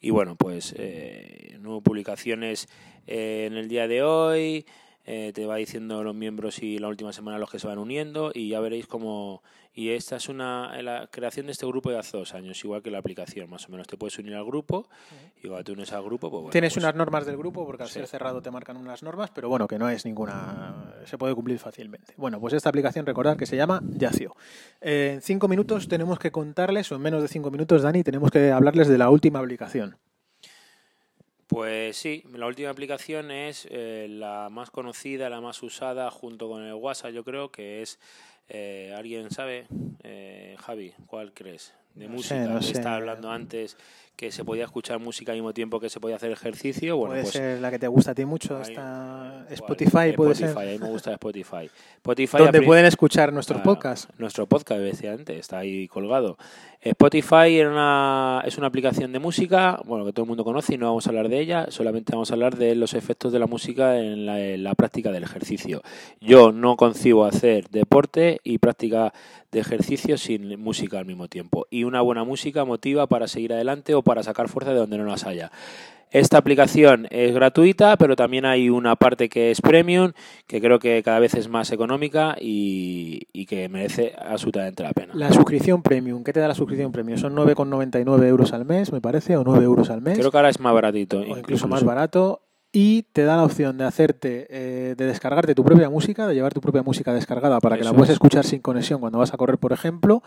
y 0.00 0.10
bueno, 0.10 0.36
pues 0.36 0.74
eh, 0.78 1.58
nuevas 1.60 1.82
publicaciones 1.82 2.68
eh, 3.06 3.44
en 3.50 3.58
el 3.58 3.68
día 3.68 3.86
de 3.86 4.02
hoy, 4.02 4.64
eh, 5.04 5.32
te 5.34 5.46
va 5.46 5.56
diciendo 5.56 6.04
los 6.04 6.14
miembros 6.14 6.62
y 6.62 6.78
la 6.78 6.88
última 6.88 7.12
semana 7.12 7.38
los 7.38 7.50
que 7.50 7.58
se 7.58 7.66
van 7.66 7.78
uniendo 7.78 8.30
y 8.34 8.48
ya 8.48 8.60
veréis 8.60 8.86
cómo... 8.86 9.42
Y 9.72 9.90
esta 9.90 10.16
es 10.16 10.28
una 10.28 10.82
la 10.82 11.08
creación 11.10 11.46
de 11.46 11.52
este 11.52 11.64
grupo 11.64 11.90
de 11.90 11.98
hace 11.98 12.16
dos 12.16 12.34
años, 12.34 12.62
igual 12.64 12.82
que 12.82 12.90
la 12.90 12.98
aplicación, 12.98 13.48
más 13.48 13.68
o 13.68 13.70
menos. 13.70 13.86
Te 13.86 13.96
puedes 13.96 14.18
unir 14.18 14.34
al 14.34 14.44
grupo 14.44 14.88
y 15.42 15.46
cuando 15.46 15.62
te 15.64 15.72
unes 15.72 15.92
al 15.92 16.02
grupo... 16.02 16.28
Pues 16.28 16.50
Tienes 16.50 16.74
pues 16.74 16.84
unas 16.84 16.96
normas 16.96 17.24
del 17.24 17.36
grupo 17.36 17.64
porque 17.64 17.84
al 17.84 17.88
ser 17.88 18.06
cerrado 18.06 18.42
te 18.42 18.50
marcan 18.50 18.76
unas 18.76 19.02
normas, 19.02 19.30
pero 19.30 19.48
bueno, 19.48 19.68
que 19.68 19.78
no 19.78 19.88
es 19.88 20.04
ninguna... 20.04 20.92
se 21.04 21.16
puede 21.16 21.34
cumplir 21.34 21.58
fácilmente. 21.58 22.14
Bueno, 22.16 22.40
pues 22.40 22.52
esta 22.52 22.68
aplicación, 22.68 23.06
recordad 23.06 23.36
que 23.36 23.46
se 23.46 23.56
llama 23.56 23.80
Yacio. 23.96 24.34
en 24.80 25.22
cinco 25.22 25.46
minutos 25.46 25.88
tenemos 25.88 26.18
que 26.18 26.32
contarles, 26.32 26.90
o 26.90 26.96
en 26.96 27.02
menos 27.02 27.22
de 27.22 27.28
cinco 27.28 27.50
minutos, 27.50 27.82
Dani, 27.82 28.02
tenemos 28.02 28.30
que 28.30 28.50
hablarles 28.50 28.88
de 28.88 28.98
la 28.98 29.08
última 29.08 29.38
aplicación. 29.38 29.96
Pues 31.50 31.96
sí, 31.96 32.22
la 32.32 32.46
última 32.46 32.70
aplicación 32.70 33.32
es 33.32 33.66
eh, 33.72 34.06
la 34.08 34.48
más 34.50 34.70
conocida, 34.70 35.28
la 35.28 35.40
más 35.40 35.60
usada 35.64 36.08
junto 36.12 36.48
con 36.48 36.62
el 36.62 36.74
WhatsApp, 36.74 37.10
yo 37.10 37.24
creo 37.24 37.50
que 37.50 37.82
es, 37.82 37.98
eh, 38.48 38.94
¿alguien 38.96 39.32
sabe? 39.32 39.66
Eh, 40.04 40.54
Javi, 40.60 40.92
¿cuál 41.06 41.32
crees? 41.32 41.74
De 41.96 42.06
música, 42.06 42.44
no 42.44 42.60
estaba 42.60 42.94
hablando 42.94 43.32
antes 43.32 43.76
que 44.20 44.30
se 44.30 44.44
podía 44.44 44.64
escuchar 44.64 44.98
música 44.98 45.32
al 45.32 45.38
mismo 45.38 45.54
tiempo 45.54 45.80
que 45.80 45.88
se 45.88 45.98
podía 45.98 46.16
hacer 46.16 46.30
ejercicio. 46.30 46.94
Bueno, 46.96 47.12
puede 47.12 47.22
pues, 47.22 47.32
ser 47.32 47.58
la 47.60 47.70
que 47.70 47.78
te 47.78 47.88
gusta 47.88 48.10
a 48.10 48.14
ti 48.14 48.26
mucho, 48.26 48.60
esta 48.60 49.46
Spotify, 49.48 50.12
puede 50.14 50.34
ser. 50.34 50.56
A 50.56 50.60
mí 50.60 50.78
me 50.78 50.90
gusta 50.90 51.12
Spotify. 51.14 51.70
Spotify 51.96 52.36
Donde 52.36 52.60
pueden 52.60 52.84
escuchar 52.84 53.32
nuestros 53.32 53.62
podcasts. 53.62 54.08
Nuestro 54.18 54.46
podcast, 54.46 54.82
decía 54.82 55.14
antes, 55.14 55.38
está 55.38 55.58
ahí 55.58 55.88
colgado. 55.88 56.36
Spotify 56.82 57.58
era 57.58 57.70
una, 57.70 58.42
es 58.46 58.56
una 58.56 58.66
aplicación 58.66 59.12
de 59.12 59.18
música, 59.18 59.78
bueno, 59.84 60.06
que 60.06 60.14
todo 60.14 60.24
el 60.24 60.28
mundo 60.28 60.44
conoce 60.44 60.74
y 60.74 60.78
no 60.78 60.86
vamos 60.86 61.06
a 61.06 61.10
hablar 61.10 61.28
de 61.28 61.38
ella, 61.38 61.66
solamente 61.68 62.12
vamos 62.12 62.30
a 62.30 62.34
hablar 62.34 62.56
de 62.56 62.74
los 62.74 62.94
efectos 62.94 63.34
de 63.34 63.38
la 63.38 63.46
música 63.46 63.98
en 63.98 64.24
la, 64.24 64.40
en 64.40 64.64
la 64.64 64.74
práctica 64.74 65.12
del 65.12 65.22
ejercicio. 65.22 65.82
Yo 66.22 66.52
no 66.52 66.76
concibo 66.76 67.26
hacer 67.26 67.68
deporte 67.68 68.40
y 68.44 68.56
práctica 68.56 69.12
de 69.52 69.60
ejercicio 69.60 70.16
sin 70.16 70.58
música 70.58 70.98
al 70.98 71.04
mismo 71.04 71.28
tiempo. 71.28 71.66
Y 71.68 71.84
una 71.84 72.00
buena 72.00 72.24
música 72.24 72.64
motiva 72.64 73.06
para 73.06 73.28
seguir 73.28 73.52
adelante 73.52 73.94
o 73.94 74.00
para 74.00 74.22
sacar 74.22 74.48
fuerza 74.48 74.72
de 74.72 74.78
donde 74.78 74.96
no 74.96 75.04
las 75.04 75.26
haya. 75.26 75.50
Esta 76.10 76.38
aplicación 76.38 77.06
es 77.10 77.32
gratuita, 77.32 77.96
pero 77.96 78.16
también 78.16 78.44
hay 78.44 78.68
una 78.68 78.96
parte 78.96 79.28
que 79.28 79.52
es 79.52 79.60
premium, 79.60 80.12
que 80.48 80.60
creo 80.60 80.80
que 80.80 81.02
cada 81.04 81.20
vez 81.20 81.34
es 81.34 81.48
más 81.48 81.70
económica 81.70 82.36
y, 82.40 83.28
y 83.32 83.46
que 83.46 83.68
merece 83.68 84.14
absolutamente 84.18 84.82
la 84.82 84.92
pena. 84.92 85.14
La 85.14 85.32
suscripción 85.32 85.82
premium, 85.82 86.24
¿qué 86.24 86.32
te 86.32 86.40
da 86.40 86.48
la 86.48 86.54
suscripción 86.54 86.90
premium? 86.90 87.16
Son 87.16 87.34
9,99 87.36 88.26
euros 88.26 88.52
al 88.52 88.64
mes, 88.64 88.92
me 88.92 89.00
parece, 89.00 89.36
o 89.36 89.44
9 89.44 89.64
euros 89.64 89.90
al 89.90 90.00
mes. 90.00 90.18
Creo 90.18 90.32
que 90.32 90.36
ahora 90.36 90.48
es 90.48 90.58
más 90.58 90.74
baratito. 90.74 91.20
O 91.20 91.38
incluso, 91.38 91.68
más 91.68 91.84
barato. 91.84 92.42
Y 92.72 93.02
te 93.12 93.24
da 93.24 93.36
la 93.36 93.44
opción 93.44 93.78
de 93.78 93.84
hacerte, 93.84 94.46
eh, 94.50 94.94
de 94.96 95.06
descargarte 95.06 95.54
tu 95.54 95.64
propia 95.64 95.90
música, 95.90 96.28
de 96.28 96.34
llevar 96.34 96.54
tu 96.54 96.60
propia 96.60 96.82
música 96.82 97.12
descargada 97.12 97.58
para 97.60 97.76
que 97.76 97.84
la 97.84 97.92
puedas 97.92 98.10
es. 98.10 98.14
escuchar 98.14 98.44
sin 98.44 98.60
conexión 98.60 99.00
cuando 99.00 99.18
vas 99.18 99.34
a 99.34 99.36
correr, 99.36 99.58
por 99.58 99.72
ejemplo, 99.72 100.22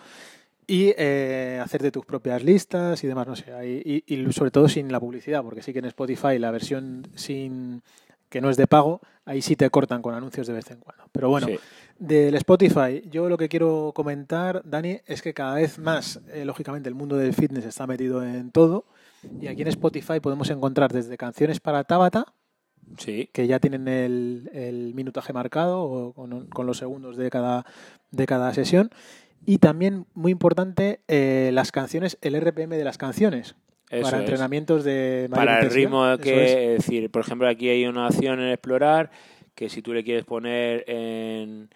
y 0.67 0.93
eh, 0.97 1.59
hacerte 1.63 1.91
tus 1.91 2.05
propias 2.05 2.43
listas 2.43 3.03
y 3.03 3.07
demás, 3.07 3.27
no 3.27 3.35
sé, 3.35 3.45
y, 3.85 4.03
y 4.07 4.31
sobre 4.33 4.51
todo 4.51 4.67
sin 4.69 4.91
la 4.91 4.99
publicidad, 4.99 5.43
porque 5.43 5.61
sí 5.61 5.73
que 5.73 5.79
en 5.79 5.85
Spotify 5.85 6.37
la 6.39 6.51
versión 6.51 7.07
sin 7.15 7.81
que 8.29 8.41
no 8.41 8.49
es 8.49 8.57
de 8.57 8.65
pago, 8.65 8.99
ahí 9.25 9.41
sí 9.43 9.55
te 9.55 9.69
cortan 9.69 10.01
con 10.01 10.15
anuncios 10.15 10.47
de 10.47 10.53
vez 10.53 10.69
en 10.71 10.79
cuando. 10.79 11.03
Pero 11.11 11.29
bueno, 11.29 11.45
Sí. 11.47 11.59
del 11.99 12.33
Spotify, 12.35 13.03
yo 13.11 13.29
lo 13.29 13.37
que 13.37 13.47
quiero 13.47 13.91
comentar, 13.93 14.63
Dani, 14.65 14.99
es 15.05 15.21
que 15.21 15.35
cada 15.35 15.53
vez 15.55 15.77
más, 15.77 16.19
eh, 16.33 16.43
lógicamente, 16.43 16.89
el 16.89 16.95
mundo 16.95 17.15
del 17.15 17.33
fitness 17.33 17.65
está 17.65 17.85
metido 17.85 18.23
en 18.23 18.49
todo. 18.51 18.85
Y 19.39 19.47
aquí 19.47 19.61
en 19.61 19.67
Spotify 19.67 20.19
podemos 20.19 20.49
encontrar 20.49 20.91
desde 20.91 21.15
canciones 21.15 21.59
para 21.59 21.83
Tabata, 21.83 22.33
Sí. 22.97 23.29
que 23.31 23.47
ya 23.47 23.59
tienen 23.59 23.87
el, 23.87 24.49
el 24.51 24.93
minutaje 24.95 25.31
marcado 25.31 25.81
o 25.83 26.11
con, 26.13 26.47
con 26.47 26.65
los 26.65 26.77
segundos 26.79 27.15
de 27.15 27.29
cada, 27.29 27.65
de 28.11 28.25
cada 28.25 28.53
sesión. 28.53 28.89
Y 29.45 29.57
también, 29.57 30.05
muy 30.13 30.31
importante, 30.31 31.01
eh, 31.07 31.51
las 31.53 31.71
canciones, 31.71 32.17
el 32.21 32.35
RPM 32.35 32.77
de 32.77 32.83
las 32.83 32.97
canciones. 32.97 33.55
Eso 33.89 34.03
para 34.03 34.17
es. 34.17 34.23
entrenamientos 34.23 34.83
de 34.83 35.27
mayor 35.29 35.45
Para 35.45 35.59
el 35.59 35.69
ritmo 35.69 36.17
que, 36.17 36.45
es. 36.45 36.51
es 36.51 36.85
decir, 36.85 37.11
por 37.11 37.21
ejemplo, 37.21 37.47
aquí 37.47 37.69
hay 37.69 37.85
una 37.85 38.07
opción 38.07 38.39
en 38.39 38.49
explorar 38.49 39.11
que 39.55 39.69
si 39.69 39.81
tú 39.81 39.93
le 39.93 40.03
quieres 40.03 40.25
poner 40.25 40.83
en, 40.87 41.69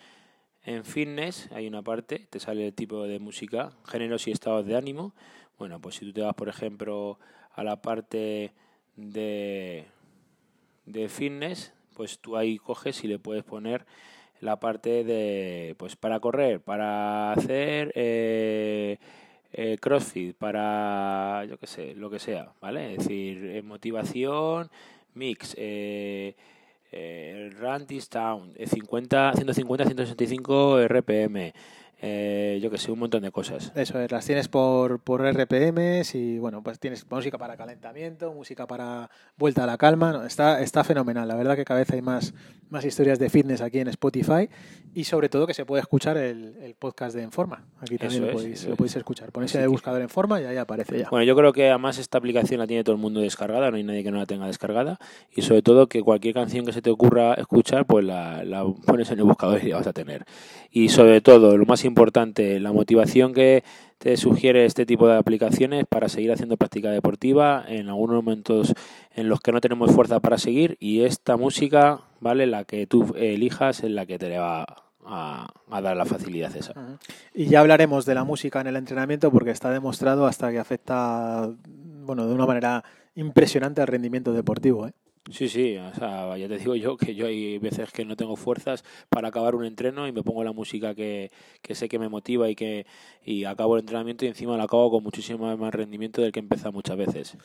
en 0.63 0.83
fitness, 0.83 1.49
hay 1.51 1.67
una 1.67 1.83
parte, 1.83 2.27
te 2.29 2.39
sale 2.39 2.67
el 2.67 2.73
tipo 2.73 3.03
de 3.03 3.19
música, 3.19 3.71
géneros 3.85 4.27
y 4.27 4.31
estados 4.31 4.65
de 4.65 4.75
ánimo. 4.75 5.13
Bueno, 5.59 5.79
pues 5.79 5.95
si 5.95 6.05
tú 6.05 6.13
te 6.13 6.21
vas, 6.21 6.33
por 6.33 6.49
ejemplo, 6.49 7.19
a 7.53 7.63
la 7.63 7.81
parte 7.81 8.53
de, 8.95 9.85
de 10.85 11.09
fitness, 11.09 11.73
pues 11.95 12.19
tú 12.19 12.37
ahí 12.37 12.57
coges 12.57 13.03
y 13.03 13.07
le 13.07 13.19
puedes 13.19 13.43
poner 13.43 13.85
la 14.41 14.59
parte 14.59 15.03
de, 15.03 15.75
pues 15.77 15.95
para 15.95 16.19
correr, 16.19 16.61
para 16.61 17.33
hacer 17.33 17.91
eh, 17.95 18.97
eh, 19.53 19.77
CrossFit, 19.79 20.35
para, 20.35 21.45
yo 21.49 21.57
qué 21.57 21.67
sé, 21.67 21.95
lo 21.95 22.09
que 22.09 22.19
sea, 22.19 22.51
¿vale? 22.61 22.93
Es 22.93 22.99
decir, 22.99 23.45
eh, 23.45 23.61
motivación, 23.61 24.69
mix, 25.13 25.55
eh, 25.57 26.35
eh, 26.91 27.49
This 27.87 28.09
Town, 28.09 28.53
eh, 28.55 28.67
50, 28.67 29.33
150, 29.33 29.85
165 29.85 30.79
RPM, 30.87 31.53
eh, 31.99 32.59
yo 32.61 32.69
que 32.69 32.77
sé, 32.77 32.91
un 32.91 32.99
montón 32.99 33.23
de 33.23 33.31
cosas. 33.31 33.71
Eso 33.75 33.99
es, 33.99 34.11
las 34.11 34.25
tienes 34.25 34.47
por, 34.47 34.99
por 34.99 35.21
RPMs 35.21 36.13
y 36.13 36.37
bueno, 36.37 36.61
pues 36.61 36.79
tienes 36.79 37.09
música 37.09 37.37
para 37.39 37.57
calentamiento, 37.57 38.31
música 38.33 38.67
para 38.67 39.09
vuelta 39.35 39.63
a 39.63 39.67
la 39.67 39.77
calma. 39.77 40.11
No, 40.11 40.23
está, 40.23 40.61
está 40.61 40.83
fenomenal. 40.83 41.27
La 41.27 41.35
verdad 41.35 41.55
que 41.55 41.65
cada 41.65 41.79
vez 41.79 41.89
hay 41.91 42.03
más, 42.03 42.35
más 42.69 42.85
historias 42.85 43.17
de 43.17 43.29
fitness 43.29 43.61
aquí 43.61 43.79
en 43.79 43.87
Spotify 43.87 44.47
y 44.93 45.05
sobre 45.05 45.29
todo 45.29 45.47
que 45.47 45.55
se 45.55 45.65
puede 45.65 45.81
escuchar 45.81 46.17
el, 46.17 46.55
el 46.61 46.75
podcast 46.75 47.15
de 47.15 47.23
Enforma. 47.23 47.65
Aquí 47.81 47.97
también 47.97 48.23
Eso 48.23 48.31
lo, 48.31 48.37
podéis, 48.37 48.67
lo 48.67 48.85
escuchar. 48.85 49.31
Ponéis 49.31 49.55
en 49.55 49.61
el 49.61 49.69
buscador 49.69 50.01
Enforma 50.01 50.39
y 50.39 50.45
ahí 50.45 50.57
aparece 50.57 50.99
ya. 50.99 51.09
Bueno, 51.09 51.23
yo 51.23 51.35
creo 51.35 51.51
que 51.51 51.69
además 51.69 51.97
esta 51.97 52.19
aplicación 52.19 52.59
la 52.59 52.67
tiene 52.67 52.83
todo 52.83 52.95
el 52.95 53.01
mundo 53.01 53.21
descargada, 53.21 53.71
no 53.71 53.77
hay 53.77 53.83
nadie 53.83 54.03
que 54.03 54.11
no 54.11 54.17
la 54.17 54.27
tenga 54.27 54.45
descargada. 54.45 54.99
Y 55.35 55.41
sobre 55.41 55.63
todo 55.63 55.87
que 55.87 56.03
cualquier 56.03 56.35
canción 56.35 56.63
que 56.63 56.73
se 56.73 56.83
te 56.83 56.91
ocurra 56.91 57.33
escuchar, 57.33 57.85
pues 57.85 58.05
la, 58.05 58.43
la 58.43 58.63
pones 58.85 59.09
en 59.09 59.17
el 59.17 59.25
buscador 59.25 59.63
y 59.63 59.69
la 59.69 59.77
vas 59.77 59.87
a 59.87 59.93
tener. 59.93 60.25
Y 60.71 60.89
sobre 60.89 61.21
todo, 61.21 61.57
lo 61.57 61.65
más 61.65 61.83
importante, 61.87 62.59
la 62.59 62.71
motivación 62.71 63.33
que 63.33 63.63
te 63.97 64.15
sugiere 64.17 64.65
este 64.65 64.85
tipo 64.85 65.07
de 65.07 65.17
aplicaciones 65.17 65.85
para 65.87 66.09
seguir 66.09 66.31
haciendo 66.31 66.57
práctica 66.57 66.91
deportiva 66.91 67.65
en 67.67 67.89
algunos 67.89 68.15
momentos 68.17 68.73
en 69.15 69.29
los 69.29 69.39
que 69.39 69.51
no 69.51 69.61
tenemos 69.61 69.91
fuerza 69.91 70.19
para 70.19 70.37
seguir. 70.37 70.77
Y 70.79 71.01
esta 71.01 71.37
música, 71.37 72.01
¿vale? 72.19 72.45
La 72.45 72.63
que 72.63 72.85
tú 72.85 73.13
elijas 73.15 73.83
es 73.83 73.91
la 73.91 74.05
que 74.05 74.19
te 74.19 74.37
va 74.37 74.65
a, 75.05 75.47
a 75.71 75.81
dar 75.81 75.97
la 75.97 76.05
facilidad 76.05 76.55
esa. 76.55 76.73
Y 77.33 77.45
ya 77.47 77.61
hablaremos 77.61 78.05
de 78.05 78.15
la 78.15 78.23
música 78.23 78.61
en 78.61 78.67
el 78.67 78.75
entrenamiento 78.75 79.31
porque 79.31 79.51
está 79.51 79.71
demostrado 79.71 80.27
hasta 80.27 80.51
que 80.51 80.59
afecta 80.59 81.49
bueno, 82.07 82.27
de 82.27 82.33
una 82.33 82.45
manera 82.45 82.83
impresionante 83.15 83.81
al 83.81 83.87
rendimiento 83.87 84.31
deportivo. 84.33 84.87
¿eh? 84.87 84.93
Sí, 85.29 85.49
sí, 85.49 85.75
o 85.77 85.93
sea, 85.93 86.37
ya 86.37 86.47
te 86.47 86.57
digo 86.57 86.75
yo 86.75 86.95
que 86.95 87.13
yo 87.13 87.27
hay 87.27 87.57
veces 87.59 87.91
que 87.91 88.05
no 88.05 88.15
tengo 88.15 88.37
fuerzas 88.37 88.85
para 89.09 89.27
acabar 89.27 89.55
un 89.55 89.65
entreno 89.65 90.07
y 90.07 90.13
me 90.13 90.23
pongo 90.23 90.41
la 90.43 90.53
música 90.53 90.95
que, 90.95 91.31
que 91.61 91.75
sé 91.75 91.89
que 91.89 91.99
me 91.99 92.07
motiva 92.07 92.49
y 92.49 92.55
que 92.55 92.85
y 93.25 93.43
acabo 93.43 93.75
el 93.75 93.81
entrenamiento 93.81 94.23
y 94.23 94.29
encima 94.29 94.55
lo 94.55 94.63
acabo 94.63 94.89
con 94.89 95.03
muchísimo 95.03 95.57
más 95.57 95.73
rendimiento 95.73 96.21
del 96.21 96.31
que 96.31 96.39
empieza 96.39 96.71
muchas 96.71 96.95
veces. 96.95 97.37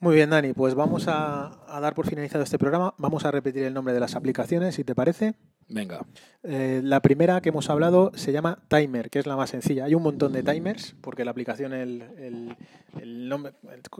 Muy 0.00 0.16
bien, 0.16 0.30
Dani, 0.30 0.54
pues 0.54 0.74
vamos 0.74 1.06
a, 1.06 1.60
a 1.68 1.80
dar 1.80 1.94
por 1.94 2.08
finalizado 2.08 2.42
este 2.42 2.58
programa. 2.58 2.94
Vamos 2.98 3.24
a 3.24 3.30
repetir 3.30 3.62
el 3.62 3.74
nombre 3.74 3.94
de 3.94 4.00
las 4.00 4.16
aplicaciones, 4.16 4.74
si 4.74 4.82
te 4.82 4.94
parece. 4.96 5.34
Venga, 5.70 6.04
Eh, 6.42 6.80
la 6.82 7.00
primera 7.00 7.40
que 7.40 7.50
hemos 7.50 7.68
hablado 7.70 8.12
se 8.14 8.32
llama 8.32 8.58
Timer, 8.68 9.10
que 9.10 9.18
es 9.18 9.26
la 9.26 9.36
más 9.36 9.50
sencilla. 9.50 9.84
Hay 9.84 9.94
un 9.94 10.02
montón 10.02 10.32
de 10.32 10.42
timers, 10.42 10.94
porque 11.02 11.24
la 11.24 11.30
aplicación, 11.32 11.72
el, 11.74 12.00
el- 12.18 12.56
el 13.00 13.28
nombre, 13.28 13.52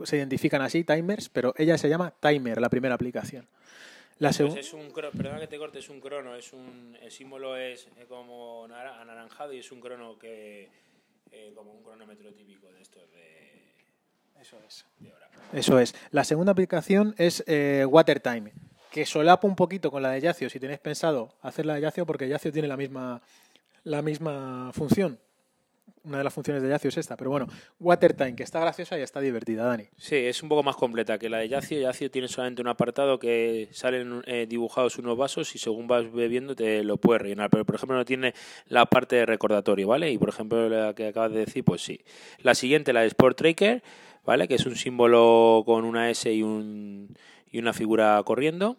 se 0.05 0.17
identifican 0.17 0.61
así, 0.61 0.83
timers, 0.83 1.29
pero 1.29 1.53
ella 1.57 1.77
se 1.77 1.87
llama 1.87 2.13
Timer, 2.19 2.59
la 2.59 2.69
primera 2.69 2.95
aplicación. 2.95 3.47
La 4.19 4.33
segunda. 4.33 4.55
Pues 4.55 4.67
es 4.67 4.73
un 4.73 4.89
crono, 4.91 5.11
perdona 5.15 5.39
que 5.39 5.47
te 5.47 5.57
corte, 5.57 5.79
es 5.79 5.89
un 5.89 5.99
crono, 6.01 6.35
es 6.35 6.51
un, 6.53 6.97
el 7.01 7.11
símbolo 7.11 7.55
es 7.55 7.87
como 8.09 8.67
nara- 8.67 8.99
anaranjado 9.01 9.53
y 9.53 9.59
es 9.59 9.71
un 9.71 9.79
crono 9.79 10.17
que 10.19 10.69
eh, 11.31 11.53
como 11.55 11.71
un 11.73 11.83
cronómetro 11.83 12.33
típico 12.33 12.71
de 12.71 12.81
estos 12.81 13.03
de, 13.11 14.41
Eso 14.41 14.57
es. 14.67 14.85
de 14.99 15.13
hora. 15.13 15.29
Eso 15.53 15.79
es. 15.79 15.95
La 16.11 16.23
segunda 16.23 16.51
aplicación 16.51 17.15
es 17.17 17.43
eh, 17.47 17.85
WaterTime, 17.87 18.51
que 18.91 19.05
solapa 19.05 19.47
un 19.47 19.55
poquito 19.55 19.89
con 19.89 20.03
la 20.03 20.11
de 20.11 20.21
Yacio, 20.21 20.49
si 20.49 20.59
tenéis 20.59 20.79
pensado 20.79 21.33
hacer 21.41 21.65
la 21.65 21.75
de 21.75 21.81
Yacio, 21.81 22.05
porque 22.05 22.27
Yacio 22.27 22.51
tiene 22.51 22.67
la 22.67 22.77
misma, 22.77 23.21
la 23.85 24.01
misma 24.01 24.71
función. 24.73 25.17
Una 26.03 26.17
de 26.17 26.23
las 26.23 26.33
funciones 26.33 26.63
de 26.63 26.69
Yacio 26.69 26.89
es 26.89 26.97
esta, 26.97 27.15
pero 27.15 27.29
bueno, 27.29 27.47
WaterTime, 27.79 28.35
que 28.35 28.41
está 28.41 28.59
graciosa 28.59 28.97
y 28.97 29.01
está 29.01 29.19
divertida, 29.19 29.63
Dani. 29.65 29.85
Sí, 29.97 30.15
es 30.15 30.41
un 30.41 30.49
poco 30.49 30.63
más 30.63 30.75
completa 30.75 31.19
que 31.19 31.29
la 31.29 31.37
de 31.37 31.47
Yacio. 31.47 31.79
Yacio 31.79 32.09
tiene 32.09 32.27
solamente 32.27 32.61
un 32.61 32.67
apartado 32.67 33.19
que 33.19 33.69
salen 33.71 34.23
eh, 34.25 34.47
dibujados 34.49 34.97
unos 34.97 35.15
vasos 35.15 35.55
y 35.55 35.59
según 35.59 35.87
vas 35.87 36.11
bebiendo 36.11 36.55
te 36.55 36.83
lo 36.83 36.97
puedes 36.97 37.21
rellenar. 37.21 37.51
Pero, 37.51 37.65
por 37.65 37.75
ejemplo, 37.75 37.95
no 37.95 38.03
tiene 38.03 38.33
la 38.67 38.87
parte 38.87 39.17
de 39.17 39.25
recordatorio, 39.27 39.87
¿vale? 39.87 40.11
Y, 40.11 40.17
por 40.17 40.29
ejemplo, 40.29 40.67
la 40.67 40.95
que 40.95 41.07
acabas 41.07 41.33
de 41.33 41.41
decir, 41.41 41.63
pues 41.63 41.83
sí. 41.83 42.01
La 42.39 42.55
siguiente, 42.55 42.93
la 42.93 43.01
de 43.01 43.07
Sport 43.07 43.37
Tracker, 43.37 43.83
¿vale? 44.25 44.47
Que 44.47 44.55
es 44.55 44.65
un 44.65 44.75
símbolo 44.75 45.61
con 45.65 45.85
una 45.85 46.09
S 46.09 46.33
y, 46.33 46.41
un, 46.41 47.15
y 47.51 47.59
una 47.59 47.73
figura 47.73 48.21
corriendo. 48.25 48.77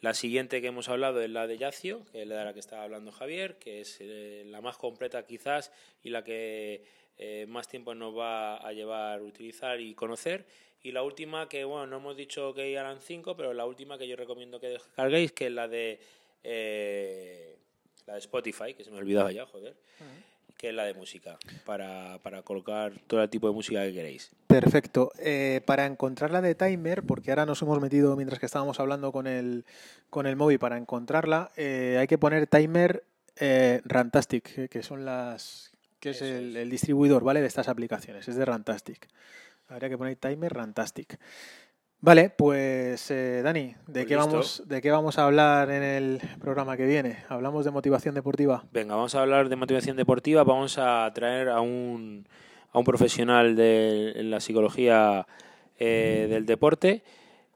La 0.00 0.12
siguiente 0.12 0.60
que 0.60 0.66
hemos 0.66 0.88
hablado 0.90 1.22
es 1.22 1.30
la 1.30 1.46
de 1.46 1.56
Yacio, 1.56 2.04
que 2.12 2.22
es 2.22 2.28
la 2.28 2.36
de 2.36 2.44
la 2.44 2.52
que 2.52 2.60
estaba 2.60 2.82
hablando 2.82 3.10
Javier, 3.10 3.56
que 3.58 3.80
es 3.80 3.98
eh, 4.00 4.44
la 4.46 4.60
más 4.60 4.76
completa 4.76 5.24
quizás 5.24 5.72
y 6.02 6.10
la 6.10 6.22
que 6.22 6.84
eh, 7.16 7.46
más 7.48 7.68
tiempo 7.68 7.94
nos 7.94 8.16
va 8.16 8.56
a 8.56 8.72
llevar 8.72 9.22
utilizar 9.22 9.80
y 9.80 9.94
conocer. 9.94 10.44
Y 10.82 10.92
la 10.92 11.02
última 11.02 11.48
que, 11.48 11.64
bueno, 11.64 11.86
no 11.86 11.96
hemos 11.96 12.16
dicho 12.16 12.52
que 12.52 12.74
eran 12.74 13.00
cinco, 13.00 13.34
pero 13.34 13.54
la 13.54 13.64
última 13.64 13.96
que 13.96 14.06
yo 14.06 14.16
recomiendo 14.16 14.60
que 14.60 14.68
descarguéis, 14.68 15.32
que 15.32 15.46
es 15.46 15.52
la 15.52 15.66
de, 15.66 15.98
eh, 16.42 17.56
la 18.06 18.14
de 18.14 18.18
Spotify, 18.18 18.74
que 18.74 18.84
se 18.84 18.90
me 18.90 18.98
olvidaba 18.98 19.32
ya, 19.32 19.46
joder, 19.46 19.74
que 20.56 20.68
es 20.70 20.74
la 20.74 20.84
de 20.84 20.94
música, 20.94 21.38
para, 21.66 22.18
para 22.22 22.42
colocar 22.42 22.92
todo 23.06 23.22
el 23.22 23.28
tipo 23.28 23.48
de 23.48 23.54
música 23.54 23.82
que 23.84 23.92
queréis. 23.92 24.30
Perfecto. 24.46 25.12
Eh, 25.18 25.60
para 25.66 25.84
encontrarla 25.86 26.40
de 26.40 26.54
Timer, 26.54 27.02
porque 27.02 27.30
ahora 27.30 27.44
nos 27.46 27.60
hemos 27.62 27.80
metido 27.80 28.16
mientras 28.16 28.38
que 28.38 28.46
estábamos 28.46 28.80
hablando 28.80 29.12
con 29.12 29.26
el, 29.26 29.64
con 30.10 30.26
el 30.26 30.36
móvil 30.36 30.58
para 30.58 30.76
encontrarla, 30.76 31.50
eh, 31.56 31.96
hay 31.98 32.06
que 32.06 32.18
poner 32.18 32.46
Timer 32.46 33.04
eh, 33.36 33.80
Rantastic, 33.84 34.68
que- 34.68 34.82
son 34.82 35.04
las 35.04 35.72
que 36.00 36.10
es 36.10 36.22
el, 36.22 36.56
el 36.56 36.70
distribuidor, 36.70 37.24
¿vale? 37.24 37.40
De 37.40 37.46
estas 37.46 37.68
aplicaciones, 37.68 38.28
es 38.28 38.36
de 38.36 38.44
Rantastic. 38.44 39.08
Habría 39.68 39.88
que 39.88 39.96
poner 39.98 40.16
Timer 40.16 40.52
Rantastic. 40.52 41.18
Vale, 42.04 42.28
pues 42.28 43.10
eh, 43.10 43.40
Dani, 43.42 43.62
¿de 43.62 43.74
Pues 43.86 44.04
qué 44.04 44.14
listo. 44.14 44.26
vamos 44.30 44.62
de 44.66 44.82
qué 44.82 44.90
vamos 44.90 45.16
a 45.18 45.24
hablar 45.24 45.70
en 45.70 45.82
el 45.82 46.20
programa 46.38 46.76
que 46.76 46.84
viene? 46.84 47.16
Hablamos 47.30 47.64
de 47.64 47.70
motivación 47.70 48.14
deportiva. 48.14 48.62
Venga, 48.72 48.94
vamos 48.94 49.14
a 49.14 49.22
hablar 49.22 49.48
de 49.48 49.56
motivación 49.56 49.96
deportiva. 49.96 50.44
Vamos 50.44 50.76
a 50.76 51.10
traer 51.14 51.48
a 51.48 51.62
un, 51.62 52.28
a 52.72 52.78
un 52.78 52.84
profesional 52.84 53.56
de 53.56 54.12
en 54.16 54.30
la 54.30 54.40
psicología 54.40 55.26
eh, 55.78 56.26
del 56.28 56.44
deporte 56.44 57.02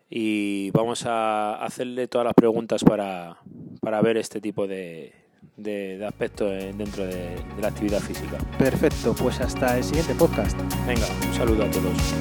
y 0.09 0.71
vamos 0.71 1.05
a 1.05 1.63
hacerle 1.63 2.09
todas 2.09 2.25
las 2.25 2.33
preguntas 2.35 2.83
para, 2.83 3.37
para 3.83 4.01
ver 4.01 4.17
este 4.17 4.41
tipo 4.41 4.67
de, 4.67 5.13
de, 5.59 5.99
de 5.99 6.07
aspectos 6.07 6.51
dentro 6.75 7.05
de, 7.05 7.35
de 7.35 7.61
la 7.61 7.69
actividad 7.69 8.01
física. 8.01 8.39
Perfecto, 8.59 9.15
pues 9.15 9.43
hasta 9.43 9.77
el 9.77 9.85
siguiente 9.85 10.15
podcast. 10.15 10.59
Venga, 10.87 11.07
un 11.27 11.35
saludo 11.35 11.65
a 11.65 11.71
todos. 11.71 12.15